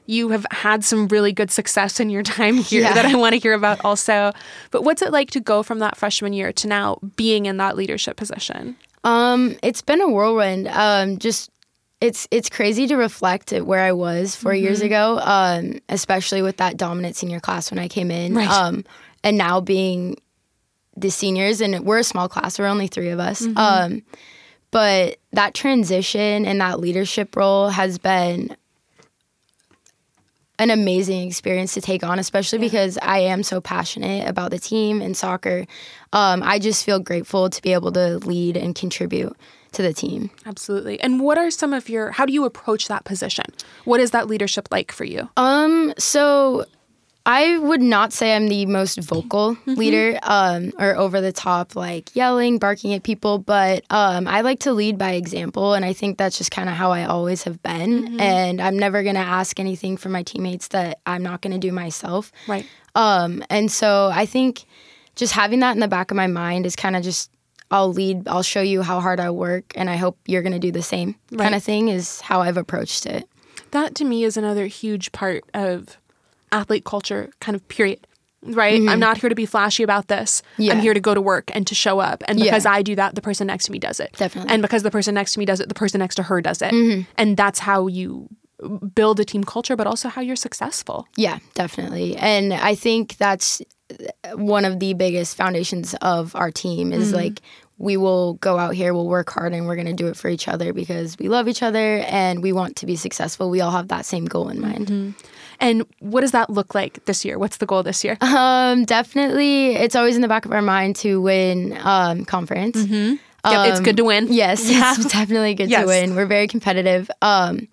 You 0.07 0.29
have 0.31 0.47
had 0.51 0.85
some 0.85 1.09
really 1.09 1.33
good 1.33 1.51
success 1.51 1.99
in 2.01 2.11
your 2.11 2.23
time 2.23 2.57
here 2.59 2.83
Yeah. 2.83 2.95
that 2.95 3.07
I 3.07 3.15
want 3.17 3.33
to 3.35 3.39
hear 3.41 3.55
about 3.55 3.85
also. 3.85 4.33
But 4.71 4.83
what's 4.85 5.01
it 5.03 5.11
like 5.13 5.31
to 5.31 5.41
go 5.41 5.63
from 5.63 5.79
that 5.81 5.97
freshman 5.97 6.33
year 6.33 6.53
to 6.53 6.69
now 6.69 6.99
being 7.17 7.47
in 7.47 7.57
that 7.59 7.77
leadership 7.77 8.17
position? 8.17 8.77
Um, 9.05 9.57
it's 9.63 9.83
been 9.83 10.01
a 10.01 10.09
whirlwind. 10.09 10.69
Um, 10.69 11.19
just 11.19 11.51
it's 12.03 12.27
it's 12.31 12.51
crazy 12.51 12.87
to 12.89 12.97
reflect 12.97 13.53
at 13.53 13.65
where 13.65 13.81
I 13.81 13.93
was 13.93 14.35
4 14.37 14.55
years 14.55 14.79
Mm-hmm. 14.79 14.87
ago. 14.87 15.21
Um, 15.23 15.79
especially 15.89 16.43
with 16.43 16.57
that 16.59 16.77
dominant 16.77 17.17
senior 17.17 17.41
class 17.41 17.71
when 17.71 17.79
I 17.79 17.89
came 17.89 18.11
in. 18.11 18.35
Right. 18.35 18.49
Um, 18.51 18.85
and 19.25 19.39
now 19.39 19.61
being 19.61 20.17
the 20.97 21.11
seniors, 21.11 21.61
and 21.61 21.87
we're 21.87 22.01
a 22.01 22.05
small 22.05 22.29
class. 22.29 22.59
We're 22.59 22.67
only 22.67 22.89
three 22.89 23.11
of 23.11 23.21
us. 23.21 23.41
Mm-hmm. 23.43 23.57
Um, 23.57 24.03
but 24.73 25.19
that 25.33 25.55
transition 25.55 26.45
and 26.45 26.61
that 26.61 26.81
leadership 26.81 27.37
role 27.37 27.69
has 27.69 27.99
been 27.99 28.57
an 30.59 30.71
amazing 30.71 31.27
experience 31.29 31.75
to 31.75 31.81
take 31.81 32.05
on, 32.05 32.19
especially 32.19 32.59
because 32.59 32.99
I 33.01 33.19
am 33.21 33.43
so 33.43 33.61
passionate 33.61 34.29
about 34.29 34.51
the 34.51 34.59
team 34.59 35.01
and 35.03 35.17
soccer. 35.17 35.67
Um, 36.13 36.43
I 36.43 36.59
just 36.59 36.85
feel 36.85 36.99
grateful 37.01 37.49
to 37.51 37.63
be 37.63 37.73
able 37.73 37.93
to 37.93 38.19
lead 38.19 38.57
and 38.57 38.75
contribute 38.75 39.37
to 39.73 39.83
the 39.83 39.93
team. 39.93 40.31
Absolutely. 40.47 41.01
And 41.01 41.21
what 41.21 41.39
are 41.39 41.51
some 41.51 41.73
of 41.73 41.89
your 41.89 42.11
how 42.11 42.27
do 42.27 42.33
you 42.33 42.45
approach 42.45 42.89
that 42.89 43.05
position? 43.05 43.45
What 43.85 44.01
is 44.01 44.11
that 44.13 44.27
leadership 44.29 44.69
like 44.71 44.93
for 44.93 45.05
you? 45.05 45.29
Um, 45.37 45.93
so 45.99 46.65
I 47.25 47.57
would 47.59 47.81
not 47.81 48.13
say 48.13 48.35
I'm 48.35 48.49
the 48.49 48.67
most 48.67 48.99
vocal 48.99 49.55
Mm-hmm. 49.55 49.75
leader 49.75 50.19
um, 50.25 50.73
or 50.79 50.97
over 50.97 51.21
the 51.21 51.31
top, 51.31 51.77
like 51.77 52.15
yelling, 52.17 52.59
barking 52.59 52.95
at 52.95 53.05
people, 53.05 53.39
but 53.39 53.85
um, 53.91 54.27
I 54.27 54.41
like 54.41 54.59
to 54.61 54.73
lead 54.73 54.99
by 54.99 55.13
example. 55.13 55.75
And 55.75 55.85
I 55.85 55.93
think 55.93 56.19
that's 56.19 56.37
just 56.37 56.51
kind 56.51 56.69
of 56.69 56.75
how 56.75 56.91
I 56.91 57.05
always 57.05 57.45
have 57.45 57.63
been. 57.63 58.05
Mm-hmm. 58.05 58.21
And 58.21 58.61
I'm 58.61 58.77
never 58.77 59.05
going 59.05 59.15
to 59.15 59.21
ask 59.21 59.61
anything 59.61 59.97
from 59.97 60.11
my 60.11 60.25
teammates 60.25 60.69
that 60.69 60.99
I'm 61.07 61.23
not 61.23 61.43
going 61.43 61.53
to 61.53 61.61
do 61.61 61.71
myself. 61.71 62.33
Right. 62.49 62.67
Um, 62.97 63.45
and 63.49 63.71
so 63.71 64.11
I 64.13 64.27
think 64.27 64.65
just 65.15 65.33
having 65.33 65.61
that 65.61 65.73
in 65.75 65.81
the 65.81 65.89
back 65.89 66.11
of 66.11 66.17
my 66.17 66.27
mind 66.27 66.67
is 66.67 66.75
kind 66.75 66.97
of 66.97 67.05
just 67.05 67.31
I'll 67.73 67.93
lead, 67.93 68.29
I'll 68.29 68.43
show 68.43 68.61
you 68.61 68.83
how 68.83 69.01
hard 69.01 69.19
I 69.19 69.31
work, 69.31 69.73
and 69.75 69.89
I 69.91 69.97
hope 69.97 70.19
you're 70.27 70.43
going 70.43 70.53
to 70.53 70.59
do 70.59 70.71
the 70.71 70.83
same 70.83 71.17
kind 71.37 71.55
of 71.55 71.65
thing, 71.65 71.89
is 71.89 72.21
how 72.21 72.43
I've 72.43 72.59
approached 72.59 73.07
it. 73.07 73.27
That 73.73 73.95
to 73.97 74.05
me 74.05 74.25
is 74.25 74.37
another 74.37 74.67
huge 74.67 75.11
part 75.13 75.43
of 75.55 75.97
athlete 76.53 76.85
culture, 76.85 77.31
kind 77.41 77.57
of 77.57 77.67
period. 77.69 78.07
Right? 78.45 78.83
I'm 78.89 78.99
not 78.99 79.19
here 79.19 79.29
to 79.29 79.37
be 79.37 79.47
flashy 79.47 79.85
about 79.85 80.09
this. 80.09 80.43
Mm-hmm. 80.55 80.63
Yeah. 80.63 80.73
I'm 80.73 80.81
here 80.81 80.95
to 80.95 81.01
go 81.01 81.15
to 81.15 81.21
work 81.21 81.53
and 81.55 81.65
to 81.69 81.77
show 81.77 82.01
up. 82.01 82.25
And 82.27 82.39
Yeah. 82.41 82.47
because 82.47 82.67
I 82.67 82.83
do 82.83 82.97
that, 82.97 83.15
the 83.15 83.23
person 83.23 83.47
next 83.47 83.67
to 83.67 83.73
me 83.73 83.79
does 83.79 84.01
it. 84.01 84.13
Definitely. 84.17 84.49
Mm-hmm. 84.49 84.55
And 84.55 84.63
because 84.63 84.83
the 84.83 84.91
person 84.91 85.15
next 85.15 85.35
to 85.35 85.39
me 85.39 85.45
does 85.45 85.61
it, 85.61 85.69
the 85.69 85.77
person 85.77 86.01
next 86.01 86.17
to 86.17 86.25
her 86.25 86.41
does 86.43 86.61
it. 86.61 86.75
And 87.17 87.37
that's 87.37 87.61
how 87.61 87.87
you 87.87 88.29
build 88.95 89.21
a 89.21 89.25
team 89.25 89.45
culture, 89.45 89.77
but 89.77 89.87
also 89.87 90.09
how 90.09 90.21
you're 90.21 90.35
successful. 90.35 91.07
Yeah, 91.17 91.39
definitely. 91.55 92.17
And 92.17 92.53
I 92.53 92.75
think 92.75 93.17
that's 93.17 93.63
one 94.35 94.65
of 94.65 94.81
the 94.81 94.95
biggest 94.95 95.37
foundations 95.37 95.95
of 96.03 96.35
our 96.35 96.51
team 96.51 96.93
is 96.93 97.13
like 97.13 97.41
we 97.83 97.97
will 97.97 98.35
go 98.35 98.59
out 98.59 98.75
here, 98.75 98.95
we'll 98.95 99.09
work 99.09 99.29
hard, 99.31 99.53
and 99.53 99.67
we're 99.67 99.75
going 99.75 99.89
to 99.89 99.93
do 99.93 100.07
it 100.07 100.17
for 100.17 100.29
each 100.29 100.47
other 100.49 100.73
because 100.73 101.19
we 101.19 101.29
love 101.29 101.49
each 101.49 101.63
other 101.63 101.99
and 102.07 102.43
we 102.43 102.53
want 102.53 102.77
to 102.77 102.87
be 102.87 102.95
successful. 102.97 103.51
We 103.51 103.61
all 103.61 103.73
have 103.73 103.89
that 103.89 104.07
same 104.07 104.25
goal 104.25 104.49
in 104.49 104.61
mind. 104.61 105.15
And 105.61 105.85
what 105.99 106.21
does 106.23 106.31
that 106.31 106.49
look 106.49 106.75
like 106.75 107.05
this 107.07 107.25
year? 107.25 107.39
What's 107.39 107.57
the 107.59 107.67
goal 107.67 107.83
this 107.83 108.05
year? 108.05 108.17
Um, 108.21 108.85
definitely, 108.85 109.75
it's 109.75 109.97
always 109.97 110.15
in 110.17 110.23
the 110.23 110.29
back 110.29 110.45
of 110.47 110.53
our 110.53 110.63
mind 110.63 110.97
to 110.97 111.21
win 111.21 111.77
um, 111.83 112.25
conference. 112.25 112.77
Yep, 112.77 113.19
it's 113.45 113.81
good 113.81 113.97
to 113.97 114.05
win. 114.05 114.29
Yes, 114.31 114.63
it's 114.65 115.13
definitely 115.13 115.55
good 115.55 115.69
Yes. 115.69 115.83
to 115.83 115.87
win. 115.89 116.15
We're 116.15 116.27
very 116.27 116.47
competitive. 116.47 117.11
Um, 117.21 117.67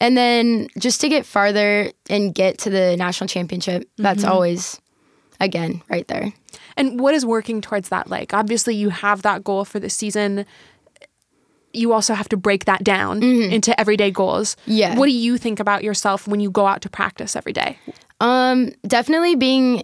and 0.00 0.16
then 0.16 0.66
just 0.78 1.00
to 1.02 1.08
get 1.08 1.24
farther 1.24 1.92
and 2.10 2.34
get 2.34 2.58
to 2.58 2.70
the 2.70 2.96
national 2.96 3.28
championship, 3.28 3.88
that's 3.96 4.22
Mm-hmm. 4.24 4.32
always, 4.32 4.80
again, 5.44 5.82
right 5.88 6.06
there. 6.08 6.32
And 6.76 6.98
what 7.00 7.14
is 7.14 7.24
working 7.24 7.60
towards 7.60 7.88
that 7.90 8.08
like? 8.10 8.34
Obviously, 8.34 8.74
you 8.74 8.88
have 8.90 9.22
that 9.22 9.44
goal 9.44 9.64
for 9.64 9.78
the 9.78 9.88
season. 9.90 10.44
You 11.72 11.92
also 11.92 12.14
have 12.14 12.28
to 12.28 12.36
break 12.36 12.66
that 12.66 12.84
down 12.84 13.22
into 13.22 13.78
everyday 13.80 14.10
goals. 14.12 14.56
Yeah. 14.66 14.96
What 14.96 15.06
do 15.06 15.12
you 15.12 15.36
think 15.38 15.58
about 15.58 15.82
yourself 15.82 16.28
when 16.28 16.38
you 16.40 16.50
go 16.50 16.66
out 16.66 16.82
to 16.82 16.88
practice 16.88 17.34
every 17.34 17.52
day? 17.52 17.78
Um, 18.20 18.70
definitely 18.86 19.34
being 19.34 19.82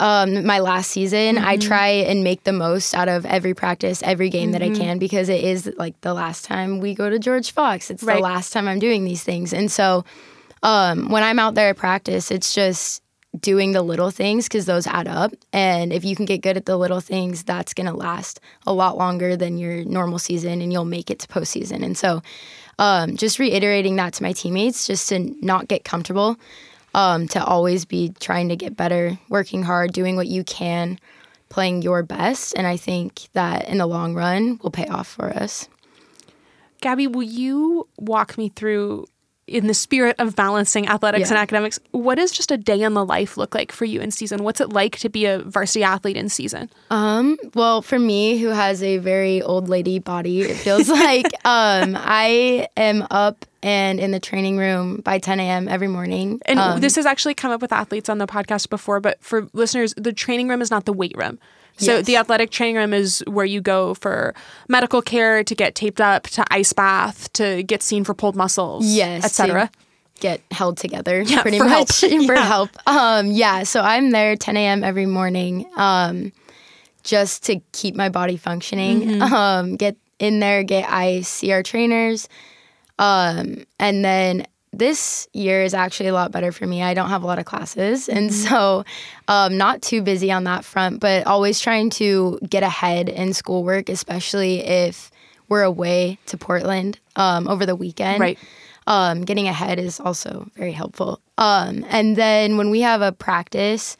um, 0.00 0.44
my 0.46 0.58
last 0.58 0.90
season, 0.90 1.38
I 1.38 1.56
Mm-hmm. 1.56 1.68
try 1.68 1.88
and 1.88 2.22
make 2.24 2.44
the 2.44 2.52
most 2.52 2.94
out 2.94 3.08
of 3.08 3.24
every 3.26 3.54
practice, 3.54 4.02
every 4.02 4.28
game 4.28 4.52
that 4.52 4.62
I 4.62 4.68
Mm-hmm. 4.68 4.80
can, 4.82 4.98
because 4.98 5.28
it 5.30 5.42
is 5.42 5.70
like 5.78 5.98
the 6.02 6.12
last 6.14 6.44
time 6.44 6.78
we 6.78 6.94
go 6.94 7.08
to 7.08 7.18
George 7.18 7.52
Fox. 7.52 7.90
It's 7.90 8.02
Right. 8.02 8.16
the 8.16 8.20
last 8.22 8.52
time 8.52 8.68
I'm 8.68 8.78
doing 8.78 9.04
these 9.04 9.22
things. 9.22 9.52
And 9.54 9.70
so 9.72 10.04
um, 10.62 11.08
when 11.08 11.22
I'm 11.22 11.38
out 11.38 11.54
there 11.54 11.70
at 11.70 11.76
practice, 11.78 12.30
it's 12.30 12.54
just 12.54 13.02
doing 13.40 13.72
the 13.72 13.82
little 13.82 14.10
things 14.10 14.46
because 14.46 14.66
those 14.66 14.86
add 14.86 15.08
up. 15.08 15.32
And 15.52 15.92
if 15.92 16.04
you 16.04 16.16
can 16.16 16.26
get 16.26 16.42
good 16.42 16.56
at 16.56 16.66
the 16.66 16.76
little 16.76 17.00
things, 17.00 17.42
that's 17.42 17.74
going 17.74 17.86
to 17.86 17.92
last 17.92 18.40
a 18.66 18.72
lot 18.72 18.96
longer 18.96 19.36
than 19.36 19.58
your 19.58 19.84
normal 19.84 20.18
season 20.18 20.60
and 20.60 20.72
you'll 20.72 20.84
make 20.84 21.10
it 21.10 21.18
to 21.20 21.28
postseason. 21.28 21.84
And 21.84 21.96
so 21.96 22.22
um, 22.78 23.16
just 23.16 23.38
reiterating 23.38 23.96
that 23.96 24.14
to 24.14 24.22
my 24.22 24.32
teammates, 24.32 24.86
just 24.86 25.08
to 25.10 25.34
not 25.44 25.68
get 25.68 25.84
comfortable, 25.84 26.38
um, 26.94 27.28
to 27.28 27.44
always 27.44 27.84
be 27.84 28.12
trying 28.20 28.48
to 28.48 28.56
get 28.56 28.76
better, 28.76 29.18
working 29.28 29.62
hard, 29.62 29.92
doing 29.92 30.16
what 30.16 30.26
you 30.26 30.44
can, 30.44 30.98
playing 31.50 31.82
your 31.82 32.02
best. 32.02 32.54
And 32.56 32.66
I 32.66 32.76
think 32.76 33.28
that 33.34 33.68
in 33.68 33.78
the 33.78 33.86
long 33.86 34.14
run 34.14 34.58
will 34.62 34.70
pay 34.70 34.86
off 34.86 35.08
for 35.08 35.28
us. 35.30 35.68
Gabby, 36.80 37.06
will 37.06 37.22
you 37.22 37.86
walk 37.98 38.38
me 38.38 38.48
through, 38.48 39.06
in 39.50 39.66
the 39.66 39.74
spirit 39.74 40.16
of 40.18 40.36
balancing 40.36 40.88
athletics 40.88 41.28
Yeah. 41.28 41.36
and 41.36 41.42
academics, 41.42 41.78
what 41.90 42.14
does 42.14 42.30
just 42.30 42.50
a 42.50 42.56
day 42.56 42.80
in 42.80 42.94
the 42.94 43.04
life 43.04 43.36
look 43.36 43.54
like 43.54 43.72
for 43.72 43.84
you 43.84 44.00
in 44.00 44.10
season? 44.10 44.44
What's 44.44 44.60
it 44.60 44.72
like 44.72 44.96
to 44.98 45.08
be 45.08 45.26
a 45.26 45.40
varsity 45.40 45.82
athlete 45.82 46.16
in 46.16 46.28
season? 46.28 46.70
Um, 46.90 47.36
well, 47.54 47.82
for 47.82 47.98
me, 47.98 48.38
who 48.38 48.48
has 48.48 48.82
a 48.82 48.98
very 48.98 49.42
old 49.42 49.68
lady 49.68 49.98
body, 49.98 50.42
it 50.42 50.54
feels 50.56 50.88
like 50.88 51.26
um, 51.44 51.96
I 51.98 52.68
am 52.76 53.06
up 53.10 53.44
and 53.62 54.00
in 54.00 54.10
the 54.12 54.20
training 54.20 54.56
room 54.56 55.02
by 55.02 55.18
10 55.18 55.38
a.m. 55.40 55.68
every 55.68 55.88
morning. 55.88 56.40
And 56.46 56.58
Um, 56.58 56.80
this 56.80 56.96
has 56.96 57.04
actually 57.04 57.34
come 57.34 57.50
up 57.52 57.60
with 57.60 57.72
athletes 57.72 58.08
on 58.08 58.18
the 58.18 58.26
podcast 58.26 58.70
before, 58.70 59.00
but 59.00 59.22
for 59.22 59.48
listeners, 59.52 59.92
the 59.96 60.12
training 60.12 60.48
room 60.48 60.62
is 60.62 60.70
not 60.70 60.84
the 60.86 60.92
weight 60.94 61.14
room. 61.18 61.38
So 61.80 61.96
Yes. 61.96 62.06
the 62.06 62.16
athletic 62.16 62.50
training 62.50 62.76
room 62.76 62.92
is 62.94 63.24
where 63.26 63.44
you 63.46 63.60
go 63.60 63.94
for 63.94 64.34
medical 64.68 65.02
care, 65.02 65.42
to 65.42 65.54
get 65.54 65.74
taped 65.74 66.00
up, 66.00 66.24
to 66.28 66.44
ice 66.50 66.72
bath, 66.72 67.32
to 67.34 67.62
get 67.64 67.82
seen 67.82 68.04
for 68.04 68.14
pulled 68.14 68.36
muscles, 68.36 68.86
yes, 68.86 69.24
etc. 69.24 69.70
Get 70.20 70.40
held 70.50 70.76
together, 70.76 71.22
Yeah, 71.22 71.40
pretty 71.42 71.58
for 71.58 71.66
help. 71.66 71.88
much 71.88 72.00
for 72.26 72.34
Yeah. 72.34 72.44
help. 72.46 72.70
Um, 72.86 73.26
yeah, 73.32 73.62
so 73.64 73.80
I'm 73.80 74.10
there 74.10 74.36
10 74.36 74.56
a.m. 74.56 74.84
every 74.84 75.06
morning, 75.06 75.66
um, 75.76 76.32
just 77.02 77.44
to 77.46 77.60
keep 77.72 77.96
my 77.96 78.10
body 78.10 78.36
functioning. 78.36 79.00
Mm-hmm. 79.08 79.34
Um, 79.34 79.76
get 79.76 79.96
in 80.18 80.38
there, 80.40 80.62
get 80.62 80.86
ice, 80.92 81.26
see 81.28 81.50
our 81.52 81.62
trainers, 81.62 82.28
um, 82.98 83.64
and 83.78 84.04
then 84.04 84.46
this 84.72 85.28
year 85.32 85.62
is 85.62 85.74
actually 85.74 86.08
a 86.08 86.12
lot 86.12 86.30
better 86.30 86.52
for 86.52 86.66
me. 86.66 86.82
I 86.82 86.94
don't 86.94 87.08
have 87.08 87.22
a 87.22 87.26
lot 87.26 87.38
of 87.38 87.44
classes, 87.44 88.08
and 88.08 88.32
so 88.32 88.84
um, 89.28 89.56
not 89.56 89.82
too 89.82 90.02
busy 90.02 90.30
on 90.30 90.44
that 90.44 90.64
front, 90.64 91.00
but 91.00 91.26
always 91.26 91.60
trying 91.60 91.90
to 91.90 92.38
get 92.48 92.62
ahead 92.62 93.08
in 93.08 93.32
schoolwork, 93.32 93.88
especially 93.88 94.60
if 94.60 95.10
we're 95.48 95.62
away 95.62 96.18
to 96.26 96.38
Portland 96.38 96.98
um, 97.16 97.48
over 97.48 97.66
the 97.66 97.76
weekend. 97.76 98.20
Right. 98.20 98.38
Um, 98.86 99.24
getting 99.24 99.46
ahead 99.46 99.78
is 99.78 100.00
also 100.00 100.48
very 100.56 100.72
helpful. 100.72 101.20
Um, 101.36 101.84
and 101.90 102.16
then 102.16 102.56
when 102.56 102.70
we 102.70 102.80
have 102.80 103.02
a 103.02 103.12
practice 103.12 103.96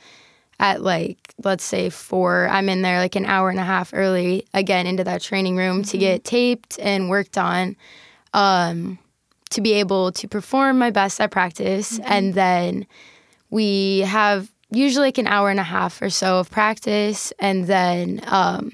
at 0.59 0.83
like 0.83 1.35
let's 1.43 1.65
say 1.65 1.91
four, 1.91 2.49
I'm 2.49 2.69
in 2.69 2.83
there 2.83 2.99
like 2.99 3.17
an 3.17 3.27
hour 3.27 3.51
and 3.51 3.59
a 3.59 3.65
half 3.65 3.93
early 3.93 4.47
again 4.55 4.87
into 4.87 5.05
that 5.05 5.23
training 5.23 5.57
room 5.57 5.83
to 5.85 5.99
get 5.99 6.25
taped 6.25 6.79
and 6.81 7.09
worked 7.09 7.39
on 7.39 7.77
um, 8.35 8.99
to 9.51 9.61
be 9.61 9.73
able 9.75 10.13
to 10.13 10.29
perform 10.29 10.79
my 10.79 10.91
best 10.91 11.21
at 11.21 11.31
practice. 11.31 11.99
And 12.01 12.35
then 12.35 12.87
we 13.51 14.01
have 14.01 14.51
usually 14.71 15.07
like 15.09 15.19
an 15.19 15.27
hour 15.27 15.51
and 15.51 15.61
a 15.61 15.65
half 15.65 16.01
or 16.01 16.11
so 16.11 16.39
of 16.39 16.51
practice, 16.51 17.33
and 17.39 17.67
then 17.67 18.21
um, 18.27 18.73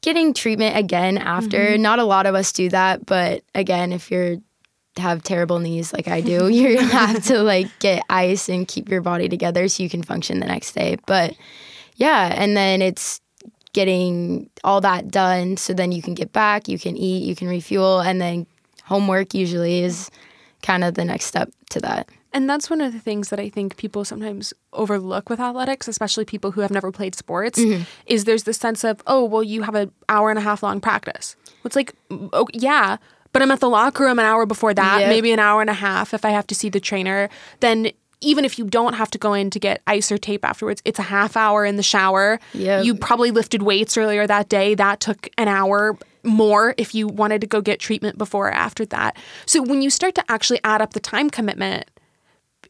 getting 0.00 0.32
treatment 0.32 0.76
again 0.76 1.18
after. 1.18 1.76
Not 1.76 1.98
a 1.98 2.04
lot 2.04 2.26
of 2.26 2.34
us 2.34 2.52
do 2.52 2.68
that, 2.68 3.04
but 3.06 3.42
again, 3.54 3.92
if 3.92 4.10
you're 4.10 4.36
have 4.96 5.22
terrible 5.22 5.58
knees 5.58 5.92
like 5.92 6.08
I 6.08 6.20
do, 6.20 6.48
you 6.52 6.78
have 6.78 7.24
to 7.24 7.42
like 7.42 7.66
get 7.78 8.04
ice 8.08 8.48
and 8.48 8.66
keep 8.66 8.88
your 8.88 9.00
body 9.00 9.28
together 9.28 9.68
so 9.68 9.82
you 9.82 9.88
can 9.88 10.02
function 10.02 10.40
the 10.40 10.46
next 10.46 10.72
day. 10.72 10.96
But 11.06 11.34
yeah, 11.96 12.32
and 12.36 12.56
then 12.56 12.82
it's 12.82 13.20
getting 13.72 14.50
all 14.64 14.80
that 14.80 15.08
done 15.10 15.56
so 15.56 15.72
then 15.72 15.92
you 15.92 16.02
can 16.02 16.14
get 16.14 16.32
back, 16.32 16.68
you 16.68 16.78
can 16.78 16.96
eat, 16.96 17.22
you 17.24 17.34
can 17.36 17.48
refuel, 17.48 18.00
and 18.00 18.20
then 18.20 18.46
homework 18.84 19.34
usually 19.34 19.82
is 19.82 20.10
kind 20.62 20.82
of 20.84 20.94
the 20.94 21.04
next 21.04 21.26
step 21.26 21.50
to 21.70 21.80
that. 21.80 22.08
And 22.32 22.48
that's 22.48 22.70
one 22.70 22.80
of 22.80 22.92
the 22.92 22.98
things 23.00 23.28
that 23.30 23.40
I 23.40 23.48
think 23.48 23.76
people 23.76 24.04
sometimes 24.04 24.52
overlook 24.72 25.28
with 25.28 25.40
athletics, 25.40 25.88
especially 25.88 26.24
people 26.24 26.52
who 26.52 26.60
have 26.60 26.70
never 26.70 26.92
played 26.92 27.14
sports, 27.14 27.58
Mm-hmm. 27.58 27.82
is 28.06 28.24
there's 28.24 28.44
this 28.44 28.56
sense 28.58 28.84
of, 28.84 29.02
oh, 29.06 29.24
well, 29.24 29.42
you 29.42 29.62
have 29.62 29.74
an 29.74 29.90
hour 30.08 30.30
and 30.30 30.38
a 30.38 30.42
half 30.42 30.62
long 30.62 30.80
practice. 30.80 31.34
It's 31.64 31.74
like, 31.76 31.92
oh, 32.10 32.46
yeah, 32.52 32.98
but 33.32 33.42
I'm 33.42 33.50
at 33.50 33.60
the 33.60 33.68
locker 33.68 34.04
room 34.04 34.18
an 34.20 34.26
hour 34.26 34.46
before 34.46 34.74
that, 34.74 35.00
Yep. 35.00 35.08
maybe 35.08 35.32
an 35.32 35.38
hour 35.40 35.60
and 35.60 35.70
a 35.70 35.74
half 35.74 36.14
if 36.14 36.24
I 36.24 36.30
have 36.30 36.46
to 36.48 36.54
see 36.54 36.68
the 36.68 36.80
trainer. 36.80 37.28
Then 37.60 37.90
even 38.20 38.44
if 38.44 38.58
you 38.58 38.64
don't 38.64 38.94
have 38.94 39.10
to 39.10 39.18
go 39.18 39.32
in 39.32 39.50
to 39.50 39.58
get 39.58 39.82
ice 39.86 40.12
or 40.12 40.18
tape 40.18 40.44
afterwards, 40.44 40.82
it's 40.84 40.98
a 40.98 41.02
half 41.02 41.36
hour 41.36 41.64
in 41.64 41.76
the 41.76 41.82
shower. 41.82 42.38
Yep. 42.52 42.84
You 42.84 42.94
probably 42.94 43.30
lifted 43.30 43.62
weights 43.62 43.96
earlier 43.96 44.26
that 44.26 44.48
day. 44.48 44.74
That 44.74 45.00
took 45.00 45.28
an 45.38 45.48
hour 45.48 45.96
more 46.22 46.74
if 46.76 46.94
you 46.94 47.08
wanted 47.08 47.40
to 47.40 47.46
go 47.46 47.60
get 47.60 47.80
treatment 47.80 48.18
before 48.18 48.48
or 48.48 48.52
after 48.52 48.84
that. 48.86 49.16
So 49.46 49.62
when 49.62 49.82
you 49.82 49.90
start 49.90 50.14
to 50.16 50.24
actually 50.28 50.60
add 50.64 50.82
up 50.82 50.92
the 50.92 51.00
time 51.00 51.30
commitment, 51.30 51.90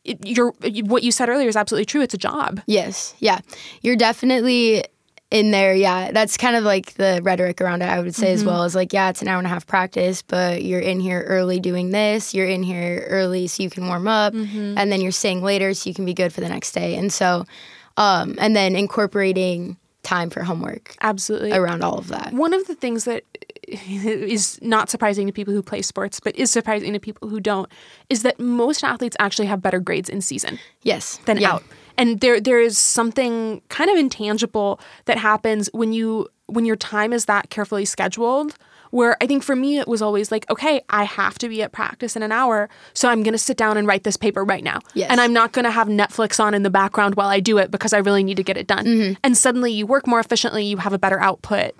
it, 0.05 0.25
you're 0.27 0.53
what 0.85 1.03
you 1.03 1.13
said 1.13 1.29
earlier 1.29 1.49
is 1.49 1.57
absolutely 1.57 1.85
true. 1.85 2.01
It's 2.01 2.15
a 2.15 2.19
job. 2.19 2.61
Yes, 2.67 3.15
yeah. 3.19 3.41
You're 3.83 3.97
definitely 3.97 4.85
in 5.31 5.53
there, 5.53 5.75
yeah, 5.75 6.11
that's 6.11 6.37
kind 6.37 6.57
of 6.57 6.64
like 6.64 6.95
the 6.95 7.21
rhetoric 7.23 7.61
around 7.61 7.83
it, 7.83 7.87
I 7.88 8.01
would 8.01 8.14
say 8.14 8.33
as 8.33 8.45
well. 8.45 8.64
Is 8.64 8.75
like, 8.75 8.93
yeah, 8.93 9.11
it's 9.11 9.23
an 9.23 9.29
hour 9.29 9.38
and 9.38 9.47
a 9.47 9.51
half 9.51 9.66
practice, 9.66 10.23
but 10.23 10.64
you're 10.64 10.81
in 10.81 10.99
here 10.99 11.23
early 11.23 11.61
doing 11.61 11.90
this, 11.90 12.35
you're 12.35 12.49
in 12.49 12.62
here 12.64 13.07
early 13.09 13.47
so 13.47 13.62
you 13.62 13.71
can 13.71 13.87
warm 13.87 14.09
up, 14.09 14.35
and 14.35 14.90
then 14.93 15.01
you're 15.01 15.12
staying 15.12 15.43
later 15.43 15.73
so 15.73 15.88
you 15.88 15.95
can 15.95 16.05
be 16.05 16.14
good 16.14 16.33
for 16.33 16.40
the 16.40 16.49
next 16.49 16.73
day. 16.73 16.97
And 16.97 17.12
so, 17.12 17.47
um, 17.97 18.37
and 18.40 18.57
then 18.57 18.75
incorporating 18.75 19.77
time 20.03 20.31
for 20.31 20.43
homework 20.43 20.97
Absolutely. 21.03 21.53
around 21.53 21.85
all 21.85 21.99
of 21.99 22.09
that. 22.09 22.33
One 22.33 22.55
of 22.55 22.66
the 22.66 22.75
things 22.75 23.05
that 23.05 23.23
is 23.69 24.59
not 24.62 24.90
surprising 24.90 25.27
to 25.27 25.33
people 25.33 25.55
who 25.55 25.62
play 25.62 25.83
sports, 25.83 26.19
but 26.19 26.35
is 26.37 26.51
surprising 26.51 26.93
to 26.95 26.99
people 26.99 27.29
who 27.29 27.38
don't, 27.38 27.71
is 28.09 28.23
that 28.23 28.40
most 28.40 28.83
athletes 28.83 29.16
actually 29.21 29.47
have 29.47 29.62
better 29.62 29.79
grades 29.79 30.09
in 30.09 30.23
season 30.23 30.59
Yes. 30.83 31.19
than 31.27 31.37
yeah. 31.38 31.53
out. 31.53 31.62
And 32.01 32.21
there 32.21 32.41
there 32.41 32.59
is 32.59 32.79
something 32.79 33.61
kind 33.69 33.91
of 33.91 33.97
intangible 33.99 34.81
that 35.05 35.19
happens 35.19 35.69
when 35.73 35.93
you 35.93 36.29
when 36.47 36.65
your 36.65 36.77
time 36.77 37.13
is 37.13 37.27
that 37.27 37.51
carefully 37.51 37.85
scheduled. 37.85 38.57
Where 38.91 39.17
I 39.23 39.27
think 39.27 39.45
for 39.45 39.55
me 39.55 39.79
it 39.79 39.87
was 39.87 40.03
always 40.03 40.33
like, 40.33 40.51
okay, 40.51 40.83
I 40.89 41.05
have 41.05 41.39
to 41.39 41.49
be 41.49 41.63
at 41.63 41.71
practice 41.71 42.17
in 42.17 42.23
an 42.25 42.33
hour, 42.33 42.69
so 42.93 43.09
I'm 43.09 43.23
gonna 43.23 43.39
sit 43.39 43.57
down 43.57 43.77
and 43.77 43.87
write 43.87 44.03
this 44.03 44.17
paper 44.17 44.43
right 44.45 44.65
now. 44.65 44.81
Yes. 44.95 45.11
And 45.11 45.21
I'm 45.21 45.33
not 45.33 45.53
gonna 45.53 45.71
have 45.71 45.89
Netflix 45.89 46.43
on 46.43 46.55
in 46.55 46.63
the 46.63 46.71
background 46.71 47.15
while 47.15 47.29
I 47.29 47.39
do 47.39 47.59
it 47.59 47.71
because 47.71 47.93
I 47.93 47.99
really 47.99 48.25
need 48.25 48.39
to 48.39 48.43
get 48.43 48.57
it 48.57 48.67
done. 48.67 48.87
Mm-hmm. 48.87 49.13
And 49.23 49.37
suddenly 49.37 49.71
you 49.71 49.87
work 49.87 50.07
more 50.09 50.19
efficiently, 50.21 50.65
you 50.65 50.79
have 50.79 50.93
a 50.93 50.99
better 50.99 51.21
output, 51.21 51.73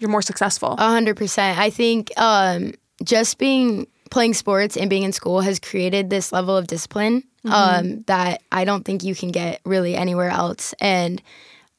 you're 0.00 0.10
more 0.10 0.22
successful. 0.22 0.74
A 0.76 0.90
hundred 0.90 1.16
percent. 1.16 1.58
I 1.58 1.70
think 1.70 2.12
um, 2.18 2.74
just 3.02 3.38
being 3.38 3.86
playing 4.10 4.34
sports 4.34 4.76
and 4.76 4.90
being 4.90 5.02
in 5.02 5.12
school 5.12 5.40
has 5.40 5.58
created 5.58 6.10
this 6.10 6.32
level 6.32 6.56
of 6.56 6.66
discipline 6.66 7.24
um, 7.44 8.02
that 8.06 8.42
I 8.52 8.64
don't 8.64 8.84
think 8.84 9.02
you 9.02 9.14
can 9.14 9.30
get 9.30 9.60
really 9.64 9.94
anywhere 9.94 10.30
else. 10.30 10.74
And 10.80 11.22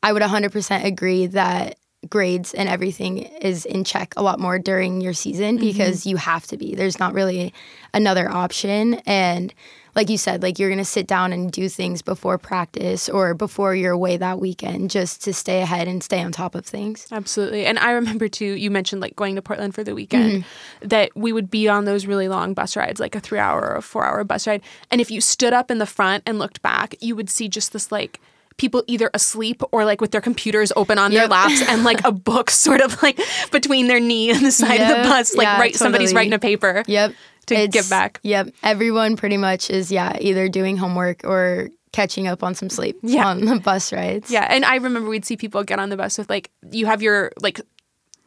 I 0.01 0.13
would 0.13 0.21
100% 0.21 0.83
agree 0.85 1.27
that 1.27 1.77
grades 2.07 2.53
and 2.53 2.69
everything 2.69 3.17
is 3.17 3.65
in 3.65 3.83
check 3.83 4.13
a 4.15 4.23
lot 4.23 4.39
more 4.39 4.57
during 4.57 5.01
your 5.01 5.13
season 5.13 5.57
because 5.57 6.05
you 6.05 6.15
have 6.17 6.47
to 6.47 6.57
be. 6.57 6.73
There's 6.75 6.99
not 6.99 7.13
really 7.13 7.53
another 7.93 8.29
option. 8.29 8.95
And 9.05 9.53
like 9.95 10.09
you 10.09 10.17
said, 10.17 10.41
like 10.41 10.59
you're 10.59 10.69
going 10.69 10.77
to 10.77 10.85
sit 10.85 11.07
down 11.07 11.33
and 11.33 11.51
do 11.51 11.69
things 11.69 12.01
before 12.01 12.37
practice 12.37 13.09
or 13.09 13.33
before 13.33 13.75
you're 13.75 13.93
away 13.93 14.17
that 14.17 14.39
weekend 14.39 14.91
just 14.91 15.23
to 15.23 15.33
stay 15.33 15.61
ahead 15.61 15.87
and 15.87 16.03
stay 16.03 16.21
on 16.21 16.31
top 16.31 16.55
of 16.55 16.65
things. 16.65 17.07
Absolutely. 17.11 17.65
And 17.65 17.79
I 17.79 17.91
remember 17.91 18.27
too, 18.27 18.53
you 18.53 18.71
mentioned 18.71 19.01
like 19.01 19.15
going 19.15 19.35
to 19.35 19.41
Portland 19.41 19.75
for 19.75 19.83
the 19.83 19.95
weekend, 19.95 20.43
mm-hmm. 20.43 20.87
that 20.87 21.15
we 21.15 21.33
would 21.33 21.49
be 21.49 21.67
on 21.67 21.85
those 21.85 22.05
really 22.05 22.27
long 22.27 22.53
bus 22.53 22.75
rides, 22.75 22.99
like 22.99 23.15
a 23.15 23.19
three 23.19 23.39
hour 23.39 23.61
or 23.61 23.75
a 23.75 23.81
four 23.81 24.05
hour 24.05 24.23
bus 24.23 24.47
ride. 24.47 24.61
And 24.91 25.01
if 25.01 25.11
you 25.11 25.21
stood 25.21 25.53
up 25.53 25.71
in 25.71 25.79
the 25.79 25.85
front 25.85 26.23
and 26.25 26.39
looked 26.39 26.61
back, 26.61 26.95
you 27.01 27.15
would 27.15 27.29
see 27.29 27.47
just 27.47 27.73
this 27.73 27.91
like 27.91 28.19
people 28.59 28.83
either 28.87 29.09
asleep 29.13 29.63
or 29.71 29.85
like 29.85 30.01
with 30.01 30.11
their 30.11 30.21
computers 30.21 30.71
open 30.75 30.99
on 30.99 31.11
their 31.11 31.27
laps 31.27 31.61
and 31.67 31.83
like 31.83 32.03
a 32.05 32.11
book 32.11 32.49
sort 32.51 32.81
of 32.81 33.01
like 33.01 33.19
between 33.51 33.87
their 33.87 33.99
knee 33.99 34.29
and 34.29 34.45
the 34.45 34.51
side 34.51 34.81
of 34.81 34.87
the 34.89 35.09
bus, 35.09 35.35
like 35.35 35.45
Yeah, 35.45 35.59
right, 35.59 35.75
somebody's 35.75 36.13
writing 36.13 36.33
a 36.33 36.39
paper. 36.39 36.83
Yep. 36.85 37.13
To 37.49 37.55
It's- 37.55 37.73
give 37.73 37.89
back. 37.89 38.19
Yep. 38.23 38.49
Everyone 38.63 39.15
pretty 39.17 39.37
much 39.37 39.69
is, 39.69 39.91
yeah, 39.91 40.17
either 40.19 40.47
doing 40.49 40.77
homework 40.77 41.23
or 41.23 41.69
catching 41.91 42.27
up 42.27 42.43
on 42.43 42.53
some 42.55 42.69
sleep 42.69 42.97
Yeah. 43.01 43.27
on 43.27 43.45
the 43.45 43.59
bus 43.59 43.91
rides. 43.91 44.29
Yeah, 44.31 44.45
and 44.49 44.63
I 44.65 44.75
remember 44.75 45.09
we'd 45.09 45.25
see 45.25 45.35
people 45.37 45.63
get 45.63 45.79
on 45.79 45.89
the 45.89 45.97
bus 45.97 46.17
with 46.17 46.29
like 46.29 46.51
you 46.71 46.85
have 46.85 47.01
your 47.01 47.31
like 47.41 47.59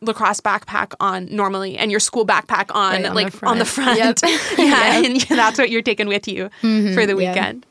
lacrosse 0.00 0.40
backpack 0.40 0.94
on 0.98 1.28
normally 1.30 1.78
and 1.78 1.88
your 1.90 2.00
school 2.00 2.26
backpack 2.26 2.74
on 2.74 2.94
Right, 2.94 3.06
on 3.06 3.14
like 3.14 3.32
the 3.32 3.46
on 3.46 3.58
the 3.60 3.64
front. 3.64 3.98
Yep. 3.98 4.18
yeah, 4.58 4.98
Yep. 5.00 5.04
and 5.04 5.20
that's 5.38 5.58
what 5.58 5.70
you're 5.70 5.82
taking 5.82 6.08
with 6.08 6.26
you 6.26 6.50
for 6.60 7.06
the 7.06 7.16
yeah. 7.16 7.30
weekend. 7.30 7.64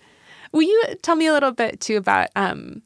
Will 0.54 0.62
you 0.64 0.82
tell 1.02 1.16
me 1.18 1.28
a 1.28 1.34
little 1.34 1.52
bit 1.52 1.82
too 1.82 1.98
about 1.98 2.30
um 2.38 2.82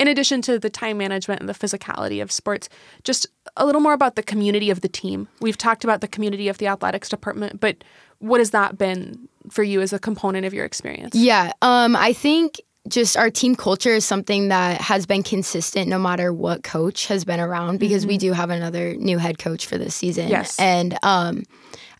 in 0.00 0.06
addition 0.08 0.40
to 0.42 0.58
the 0.60 0.70
time 0.70 0.96
management 0.98 1.40
and 1.40 1.48
the 1.48 1.52
physicality 1.54 2.22
of 2.22 2.30
sports, 2.30 2.68
just 3.02 3.26
a 3.56 3.66
little 3.66 3.80
more 3.80 3.92
about 3.92 4.14
the 4.14 4.22
community 4.22 4.70
of 4.70 4.80
the 4.80 4.88
team. 4.88 5.26
We've 5.40 5.58
talked 5.58 5.82
about 5.82 6.00
the 6.00 6.06
community 6.08 6.48
of 6.48 6.58
the 6.58 6.68
athletics 6.68 7.08
department, 7.08 7.60
but 7.60 7.82
what 8.18 8.40
has 8.40 8.50
that 8.50 8.78
been 8.78 9.28
for 9.50 9.62
you 9.62 9.80
as 9.80 9.92
a 9.92 9.98
component 9.98 10.44
of 10.46 10.54
your 10.54 10.64
experience? 10.64 11.14
Yeah. 11.14 11.52
Um, 11.62 11.96
I 11.96 12.12
think 12.12 12.60
just 12.88 13.16
our 13.16 13.30
team 13.30 13.54
culture 13.54 13.90
is 13.90 14.04
something 14.04 14.48
that 14.48 14.80
has 14.80 15.06
been 15.06 15.22
consistent 15.22 15.88
no 15.88 15.98
matter 15.98 16.32
what 16.32 16.62
coach 16.62 17.06
has 17.06 17.24
been 17.24 17.40
around 17.40 17.78
because 17.78 18.06
we 18.06 18.18
do 18.18 18.32
have 18.32 18.50
another 18.50 18.94
new 18.96 19.18
head 19.18 19.38
coach 19.38 19.66
for 19.66 19.76
this 19.76 19.94
season. 19.94 20.28
Yes. 20.28 20.58
And 20.58 20.98
um, 21.02 21.44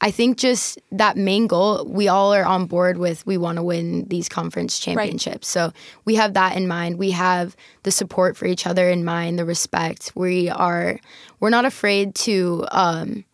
I 0.00 0.10
think 0.10 0.38
just 0.38 0.78
that 0.92 1.16
main 1.16 1.46
goal, 1.46 1.84
we 1.84 2.08
all 2.08 2.32
are 2.32 2.44
on 2.44 2.66
board 2.66 2.98
with 2.98 3.26
we 3.26 3.36
want 3.36 3.56
to 3.56 3.62
win 3.62 4.06
these 4.08 4.28
conference 4.28 4.78
championships. 4.78 5.48
So 5.48 5.72
we 6.04 6.14
have 6.14 6.34
that 6.34 6.56
in 6.56 6.68
mind. 6.68 6.98
We 6.98 7.10
have 7.10 7.56
the 7.82 7.90
support 7.90 8.36
for 8.36 8.46
each 8.46 8.66
other 8.66 8.88
in 8.88 9.04
mind, 9.04 9.38
the 9.38 9.44
respect. 9.44 10.12
We 10.14 10.48
are 10.48 11.00
we're 11.40 11.50
not 11.50 11.64
afraid 11.64 12.14
to 12.16 12.66
um, 12.70 13.24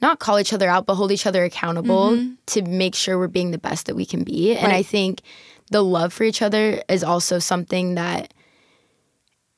not 0.00 0.18
call 0.18 0.38
each 0.38 0.52
other 0.52 0.68
out, 0.68 0.86
but 0.86 0.94
hold 0.94 1.12
each 1.12 1.26
other 1.26 1.44
accountable 1.44 2.10
mm-hmm. 2.10 2.34
to 2.46 2.62
make 2.62 2.94
sure 2.94 3.18
we're 3.18 3.28
being 3.28 3.50
the 3.50 3.58
best 3.58 3.86
that 3.86 3.94
we 3.94 4.06
can 4.06 4.24
be. 4.24 4.56
And 4.56 4.72
I 4.72 4.82
think 4.82 5.22
the 5.70 5.82
love 5.82 6.12
for 6.12 6.24
each 6.24 6.42
other 6.42 6.82
is 6.88 7.02
also 7.02 7.38
something 7.38 7.94
that 7.94 8.34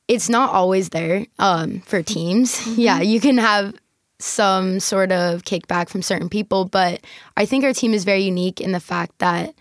it's 0.08 0.28
not 0.28 0.50
always 0.50 0.90
there 0.90 1.26
um, 1.38 1.80
for 1.80 2.02
teams. 2.02 2.56
Mm-hmm. 2.56 2.80
Yeah, 2.80 3.00
you 3.00 3.20
can 3.20 3.38
have 3.38 3.74
some 4.18 4.80
sort 4.80 5.12
of 5.12 5.42
kickback 5.42 5.88
from 5.88 6.02
certain 6.02 6.28
people, 6.28 6.64
but 6.64 7.00
I 7.36 7.44
think 7.44 7.64
our 7.64 7.72
team 7.72 7.92
is 7.92 8.04
very 8.04 8.22
unique 8.22 8.60
in 8.60 8.72
the 8.72 8.80
fact 8.80 9.18
that 9.18 9.54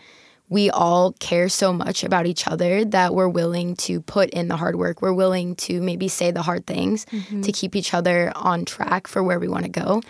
we 0.48 0.70
all 0.70 1.14
care 1.14 1.50
so 1.50 1.74
much 1.74 2.04
about 2.04 2.28
each 2.28 2.48
other 2.48 2.86
that 2.86 3.16
we're 3.16 3.28
willing 3.28 3.76
to 3.76 4.00
put 4.02 4.30
in 4.30 4.48
the 4.48 4.56
hard 4.56 4.76
work. 4.76 5.02
We're 5.02 5.14
willing 5.14 5.56
to 5.56 5.82
maybe 5.82 6.08
say 6.08 6.32
the 6.32 6.44
hard 6.44 6.68
things 6.68 7.06
mm-hmm. 7.06 7.42
to 7.42 7.52
keep 7.52 7.76
each 7.76 7.94
other 7.94 8.32
on 8.36 8.64
track 8.64 9.08
for 9.08 9.24
where 9.24 9.40
we 9.40 9.48
want 9.48 9.64
to 9.64 9.72
go. 9.72 10.02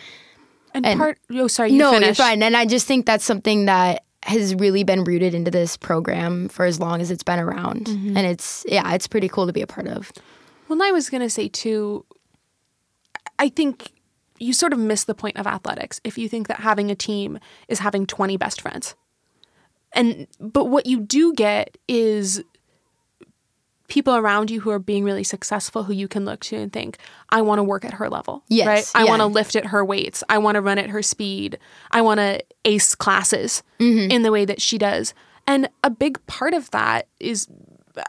And, 0.75 0.85
And- 0.85 0.99
part 0.99 1.17
oh 1.31 1.47
sorry, 1.47 1.71
you 1.71 1.79
no, 1.79 1.91
finish. 1.91 2.05
you're 2.07 2.15
fine. 2.27 2.43
And 2.43 2.55
I 2.55 2.65
just 2.65 2.85
think 2.85 3.05
that's 3.05 3.23
something 3.25 3.65
that 3.65 4.03
has 4.23 4.53
really 4.55 4.83
been 4.83 5.03
rooted 5.03 5.33
into 5.33 5.49
this 5.51 5.77
program 5.77 6.49
for 6.49 6.65
as 6.65 6.79
long 6.79 6.99
as 7.01 7.09
it's 7.11 7.23
been 7.23 7.39
around. 7.39 7.85
Mm-hmm. 7.85 8.17
And 8.17 8.27
it's 8.27 8.65
yeah, 8.67 8.93
it's 8.93 9.07
pretty 9.07 9.29
cool 9.29 9.47
to 9.47 9.53
be 9.53 9.61
a 9.61 9.67
part 9.67 9.87
of. 9.87 10.11
Well, 10.67 10.73
and 10.73 10.83
I 10.83 10.91
was 10.91 11.09
going 11.09 11.21
to 11.21 11.29
say 11.29 11.47
too, 11.47 12.05
I 13.39 13.49
think 13.49 13.91
you 14.37 14.51
sort 14.51 14.73
of 14.73 14.79
miss 14.79 15.05
the 15.05 15.15
point 15.15 15.37
of 15.37 15.47
athletics 15.47 16.01
if 16.03 16.17
you 16.17 16.27
think 16.27 16.47
that 16.49 16.59
having 16.59 16.91
a 16.91 16.95
team 16.95 17.39
is 17.69 17.79
having 17.79 18.05
20 18.05 18.35
best 18.37 18.61
friends. 18.61 18.95
And 19.93 20.27
but 20.41 20.65
what 20.65 20.85
you 20.87 20.99
do 20.99 21.33
get 21.33 21.77
is 21.87 22.43
people 23.87 24.15
around 24.15 24.49
you 24.49 24.61
who 24.61 24.69
are 24.71 24.79
being 24.79 25.03
really 25.03 25.23
successful 25.23 25.83
who 25.83 25.93
you 25.93 26.07
can 26.07 26.25
look 26.25 26.39
to 26.41 26.55
and 26.55 26.73
think, 26.73 26.97
I 27.29 27.41
want 27.41 27.59
to 27.59 27.63
work 27.63 27.85
at 27.85 27.93
her 27.95 28.09
level. 28.09 28.43
Yes, 28.47 28.67
Right? 28.67 28.91
I 28.95 29.03
yeah. 29.03 29.09
want 29.09 29.19
to 29.21 29.25
lift 29.27 29.55
at 29.55 29.67
her 29.67 29.85
weights. 29.85 30.23
I 30.29 30.37
want 30.39 30.55
to 30.55 30.61
run 30.61 30.77
at 30.77 30.89
her 30.89 31.01
speed. 31.01 31.59
I 31.91 32.01
want 32.01 32.19
to 32.19 32.43
ace 32.65 32.95
classes 32.95 33.61
Mm-hmm. 33.79 34.11
in 34.11 34.23
the 34.23 34.31
way 34.31 34.45
that 34.45 34.61
she 34.61 34.77
does. 34.77 35.13
And 35.47 35.69
a 35.83 35.89
big 35.89 36.25
part 36.25 36.53
of 36.55 36.71
that 36.71 37.07
is 37.19 37.47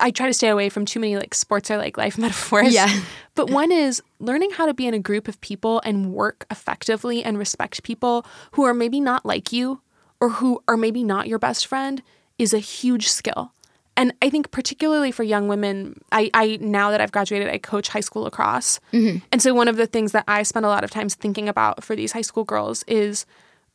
I 0.00 0.10
try 0.10 0.26
to 0.26 0.32
stay 0.32 0.48
away 0.48 0.68
from 0.68 0.84
too 0.86 0.98
many 0.98 1.16
like 1.16 1.34
sports 1.34 1.70
or 1.70 1.76
like 1.76 1.96
life 1.98 2.16
metaphors. 2.24 2.72
Yeah. 2.72 3.02
But 3.34 3.50
one 3.50 3.70
is 3.70 4.02
learning 4.18 4.50
how 4.52 4.64
to 4.66 4.72
be 4.74 4.86
in 4.86 4.94
a 4.94 4.98
group 4.98 5.28
of 5.28 5.40
people 5.42 5.80
and 5.84 6.12
work 6.14 6.46
effectively 6.50 7.22
and 7.22 7.36
respect 7.38 7.82
people 7.82 8.24
who 8.52 8.64
are 8.64 8.72
maybe 8.74 8.98
not 9.00 9.26
like 9.26 9.52
you 9.52 9.80
or 10.20 10.30
who 10.30 10.62
are 10.66 10.76
maybe 10.78 11.04
not 11.04 11.28
your 11.28 11.38
best 11.38 11.66
friend 11.66 12.02
is 12.38 12.54
a 12.54 12.58
huge 12.58 13.08
skill. 13.08 13.52
And 13.96 14.12
I 14.20 14.28
think 14.28 14.50
particularly 14.50 15.10
for 15.10 15.22
young 15.22 15.48
women, 15.48 16.00
I, 16.12 16.30
I 16.34 16.58
now 16.60 16.90
that 16.90 17.00
I've 17.00 17.12
graduated, 17.12 17.48
I 17.48 17.58
coach 17.58 17.88
high 17.88 18.00
school 18.00 18.22
lacrosse. 18.22 18.78
Mm-hmm. 18.92 19.24
And 19.32 19.40
so 19.40 19.54
one 19.54 19.68
of 19.68 19.76
the 19.76 19.86
things 19.86 20.12
that 20.12 20.24
I 20.28 20.42
spend 20.42 20.66
a 20.66 20.68
lot 20.68 20.84
of 20.84 20.90
times 20.90 21.14
thinking 21.14 21.48
about 21.48 21.82
for 21.82 21.96
these 21.96 22.12
high 22.12 22.22
school 22.22 22.44
girls 22.44 22.82
is 22.86 23.24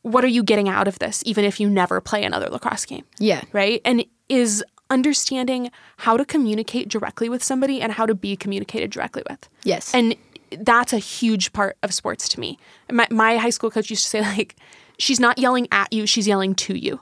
what 0.03 0.23
are 0.23 0.29
you 0.29 0.43
getting 0.43 0.69
out 0.69 0.88
of 0.88 0.99
this, 0.99 1.23
even 1.25 1.45
if 1.45 1.60
you 1.60 1.69
never 1.69 2.01
play 2.01 2.23
another 2.23 2.49
lacrosse 2.49 2.86
game? 2.86 3.05
Yeah. 3.19 3.41
right? 3.51 3.81
And 3.86 4.05
is 4.29 4.63
understanding 4.89 5.71
how 5.97 6.17
to 6.17 6.25
communicate 6.25 6.89
directly 6.89 7.29
with 7.29 7.43
somebody 7.43 7.81
and 7.81 7.93
how 7.93 8.05
to 8.05 8.13
be 8.13 8.36
communicated 8.36 8.91
directly 8.91 9.23
with. 9.29 9.49
Yes. 9.63 9.93
And 9.93 10.15
that's 10.51 10.93
a 10.93 10.97
huge 10.97 11.53
part 11.53 11.77
of 11.81 11.93
sports 11.93 12.27
to 12.29 12.39
me. 12.39 12.60
My, 12.91 13.07
my 13.10 13.38
high 13.38 13.49
school 13.49 13.71
coach 13.71 13.89
used 13.89 14.03
to 14.03 14.10
say, 14.10 14.21
like, 14.21 14.55
she's 14.99 15.19
not 15.19 15.38
yelling 15.38 15.67
at 15.71 15.91
you, 15.93 16.05
she's 16.05 16.27
yelling 16.27 16.55
to 16.55 16.75
you. 16.75 16.99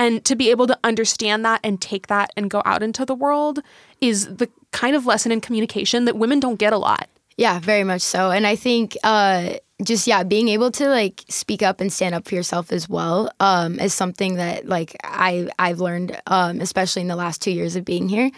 And 0.00 0.24
to 0.24 0.34
be 0.34 0.50
able 0.50 0.66
to 0.66 0.78
understand 0.82 1.44
that 1.44 1.60
and 1.62 1.78
take 1.78 2.06
that 2.06 2.30
and 2.34 2.48
go 2.48 2.62
out 2.64 2.82
into 2.82 3.04
the 3.04 3.14
world 3.14 3.60
is 4.00 4.34
the 4.34 4.48
kind 4.72 4.96
of 4.96 5.04
lesson 5.04 5.30
in 5.30 5.42
communication 5.42 6.06
that 6.06 6.16
women 6.16 6.40
don't 6.40 6.58
get 6.58 6.72
a 6.72 6.78
lot. 6.78 7.06
Yeah, 7.36 7.60
very 7.60 7.84
much 7.84 8.00
so. 8.00 8.30
And 8.30 8.46
I 8.46 8.56
think 8.56 8.96
uh, 9.04 9.56
just 9.84 10.06
yeah, 10.06 10.22
being 10.22 10.48
able 10.48 10.70
to 10.70 10.88
like 10.88 11.24
speak 11.28 11.62
up 11.62 11.82
and 11.82 11.92
stand 11.92 12.14
up 12.14 12.26
for 12.26 12.34
yourself 12.34 12.72
as 12.72 12.88
well 12.88 13.30
um, 13.40 13.78
is 13.78 13.92
something 13.92 14.36
that 14.36 14.66
like 14.66 14.96
I 15.04 15.50
I've 15.58 15.80
learned, 15.80 16.18
um, 16.26 16.62
especially 16.62 17.02
in 17.02 17.08
the 17.08 17.16
last 17.16 17.42
two 17.42 17.50
years 17.50 17.76
of 17.76 17.84
being 17.84 18.08
here. 18.08 18.30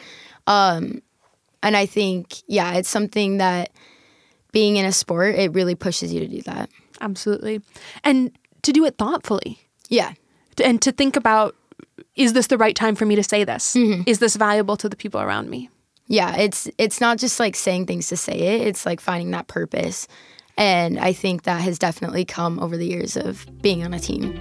Um, 0.49 1.01
and 1.63 1.77
I 1.77 1.87
think 1.87 2.43
yeah, 2.49 2.75
it's 2.75 2.89
something 2.89 3.39
that 3.39 3.71
being 4.51 4.79
in 4.79 4.85
a 4.85 4.93
sport 4.93 5.37
it 5.37 5.55
really 5.55 5.77
pushes 5.77 6.13
you 6.13 6.19
to 6.19 6.29
do 6.29 6.43
that. 6.43 6.71
Absolutely. 7.01 7.61
And 8.03 8.37
to 8.63 8.73
do 8.73 8.85
it 8.85 8.99
thoughtfully. 8.99 9.61
Yeah, 9.89 10.15
and 10.61 10.81
to 10.83 10.93
think 10.93 11.17
about 11.17 11.55
is 12.15 12.33
this 12.33 12.49
the 12.49 12.59
right 12.59 12.77
time 12.77 12.95
for 12.95 13.07
me 13.07 13.17
to 13.17 13.23
say 13.23 13.45
this? 13.45 13.75
Mm-hmm. 13.75 14.03
Is 14.07 14.19
this 14.19 14.37
valuable 14.37 14.77
to 14.77 14.89
the 14.89 14.97
people 14.97 15.21
around 15.21 15.49
me? 15.49 15.71
Yeah, 16.07 16.37
it's 16.37 16.69
it's 16.79 17.01
not 17.01 17.19
just 17.19 17.41
like 17.41 17.57
saying 17.57 17.87
things 17.87 18.09
to 18.09 18.17
say 18.17 18.35
it. 18.35 18.67
It's 18.67 18.85
like 18.85 19.01
finding 19.01 19.31
that 19.31 19.49
purpose. 19.49 20.09
And 20.59 20.99
I 20.99 21.15
think 21.15 21.45
that 21.45 21.63
has 21.63 21.79
definitely 21.79 22.27
come 22.27 22.59
over 22.59 22.77
the 22.77 22.87
years 22.87 23.17
of 23.17 23.47
being 23.63 23.83
on 23.85 23.95
a 23.95 23.99
team. 23.99 24.35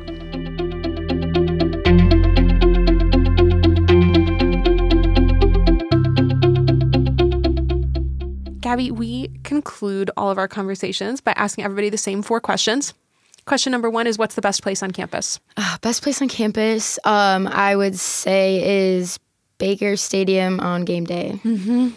Gabby, 8.59 8.91
we 8.91 9.29
conclude 9.43 10.11
all 10.15 10.29
of 10.29 10.37
our 10.37 10.47
conversations 10.47 11.21
by 11.21 11.33
asking 11.33 11.63
everybody 11.63 11.89
the 11.89 11.97
same 11.97 12.21
four 12.21 12.39
questions. 12.39 12.93
Question 13.45 13.71
number 13.71 13.89
one 13.89 14.07
is 14.07 14.17
What's 14.17 14.35
the 14.35 14.41
best 14.41 14.61
place 14.61 14.83
on 14.83 14.91
campus? 14.91 15.39
Uh, 15.57 15.77
best 15.81 16.03
place 16.03 16.21
on 16.21 16.27
campus, 16.29 16.99
um, 17.03 17.47
I 17.47 17.75
would 17.75 17.97
say, 17.97 18.91
is 18.93 19.19
Baker 19.57 19.95
Stadium 19.95 20.59
on 20.59 20.85
game 20.85 21.05
day. 21.05 21.39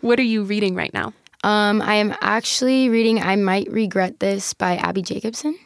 What 0.00 0.20
are 0.20 0.24
you 0.24 0.44
reading 0.44 0.76
right 0.76 0.94
now? 0.94 1.12
Um, 1.42 1.82
I 1.82 1.94
am 1.94 2.14
actually 2.20 2.88
reading 2.88 3.20
I 3.20 3.34
Might 3.34 3.68
Regret 3.70 4.20
This 4.20 4.54
by 4.54 4.76
Abbi 4.76 5.00
Jacobson. 5.00 5.58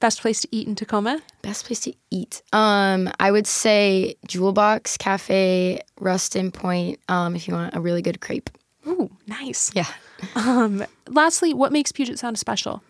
Best 0.00 0.22
place 0.22 0.40
to 0.40 0.48
eat 0.50 0.66
in 0.66 0.74
Tacoma? 0.74 1.20
Best 1.42 1.66
place 1.66 1.80
to 1.80 1.92
eat. 2.10 2.40
Um, 2.54 3.10
I 3.20 3.30
would 3.30 3.46
say 3.46 4.14
Jewel 4.26 4.52
Box 4.52 4.96
Cafe, 4.96 5.80
Ruston 6.00 6.50
Point, 6.50 6.98
um, 7.10 7.36
if 7.36 7.46
you 7.46 7.52
want 7.52 7.76
a 7.76 7.80
really 7.80 8.00
good 8.00 8.22
crepe. 8.22 8.48
Ooh, 8.86 9.10
nice. 9.26 9.70
Yeah. 9.74 9.86
Um, 10.34 10.84
lastly, 11.08 11.54
what 11.54 11.72
makes 11.72 11.92
Puget 11.92 12.18
Sound 12.18 12.38
special? 12.38 12.82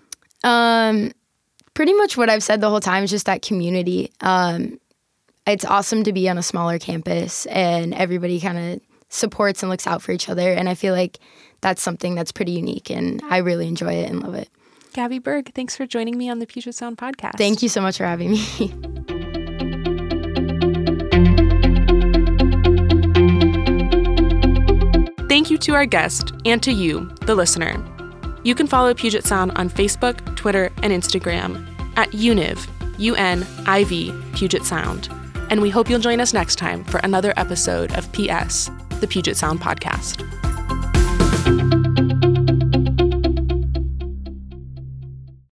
Um, 0.44 1.12
pretty 1.74 1.92
much 1.94 2.16
what 2.16 2.30
I've 2.30 2.42
said 2.42 2.60
the 2.60 2.70
whole 2.70 2.80
time 2.80 3.04
is 3.04 3.10
just 3.10 3.26
that 3.26 3.42
community. 3.42 4.10
Um, 4.20 4.78
it's 5.46 5.64
awesome 5.64 6.04
to 6.04 6.12
be 6.12 6.28
on 6.28 6.38
a 6.38 6.42
smaller 6.42 6.78
campus 6.78 7.46
and 7.46 7.94
everybody 7.94 8.40
kind 8.40 8.58
of 8.58 8.80
supports 9.08 9.62
and 9.62 9.70
looks 9.70 9.86
out 9.86 10.02
for 10.02 10.12
each 10.12 10.28
other. 10.28 10.52
And 10.52 10.68
I 10.68 10.74
feel 10.74 10.94
like 10.94 11.18
that's 11.60 11.82
something 11.82 12.14
that's 12.14 12.32
pretty 12.32 12.52
unique 12.52 12.90
and 12.90 13.22
I 13.28 13.38
really 13.38 13.66
enjoy 13.66 13.94
it 13.94 14.10
and 14.10 14.22
love 14.22 14.34
it. 14.34 14.48
Gabby 14.92 15.18
Berg, 15.18 15.52
thanks 15.54 15.76
for 15.76 15.86
joining 15.86 16.18
me 16.18 16.28
on 16.28 16.40
the 16.40 16.46
Puget 16.46 16.74
Sound 16.74 16.98
podcast. 16.98 17.36
Thank 17.36 17.62
you 17.62 17.68
so 17.68 17.80
much 17.80 17.98
for 17.98 18.04
having 18.04 18.32
me. 18.32 18.40
Thank 25.28 25.48
you 25.48 25.58
to 25.58 25.74
our 25.74 25.86
guest 25.86 26.32
and 26.44 26.60
to 26.64 26.72
you, 26.72 27.08
the 27.24 27.36
listener. 27.36 27.82
You 28.42 28.54
can 28.54 28.66
follow 28.66 28.94
Puget 28.94 29.24
Sound 29.24 29.52
on 29.56 29.68
Facebook, 29.68 30.36
Twitter, 30.36 30.70
and 30.82 30.92
Instagram 30.92 31.66
at 31.96 32.10
UNIV, 32.10 32.66
U 32.98 33.14
N 33.14 33.46
I 33.66 33.84
V, 33.84 34.14
Puget 34.34 34.64
Sound. 34.64 35.08
And 35.50 35.60
we 35.60 35.68
hope 35.68 35.90
you'll 35.90 36.00
join 36.00 36.20
us 36.20 36.32
next 36.32 36.56
time 36.56 36.84
for 36.84 36.98
another 36.98 37.34
episode 37.36 37.92
of 37.96 38.10
PS, 38.12 38.70
the 39.00 39.06
Puget 39.08 39.36
Sound 39.36 39.60
Podcast. 39.60 40.39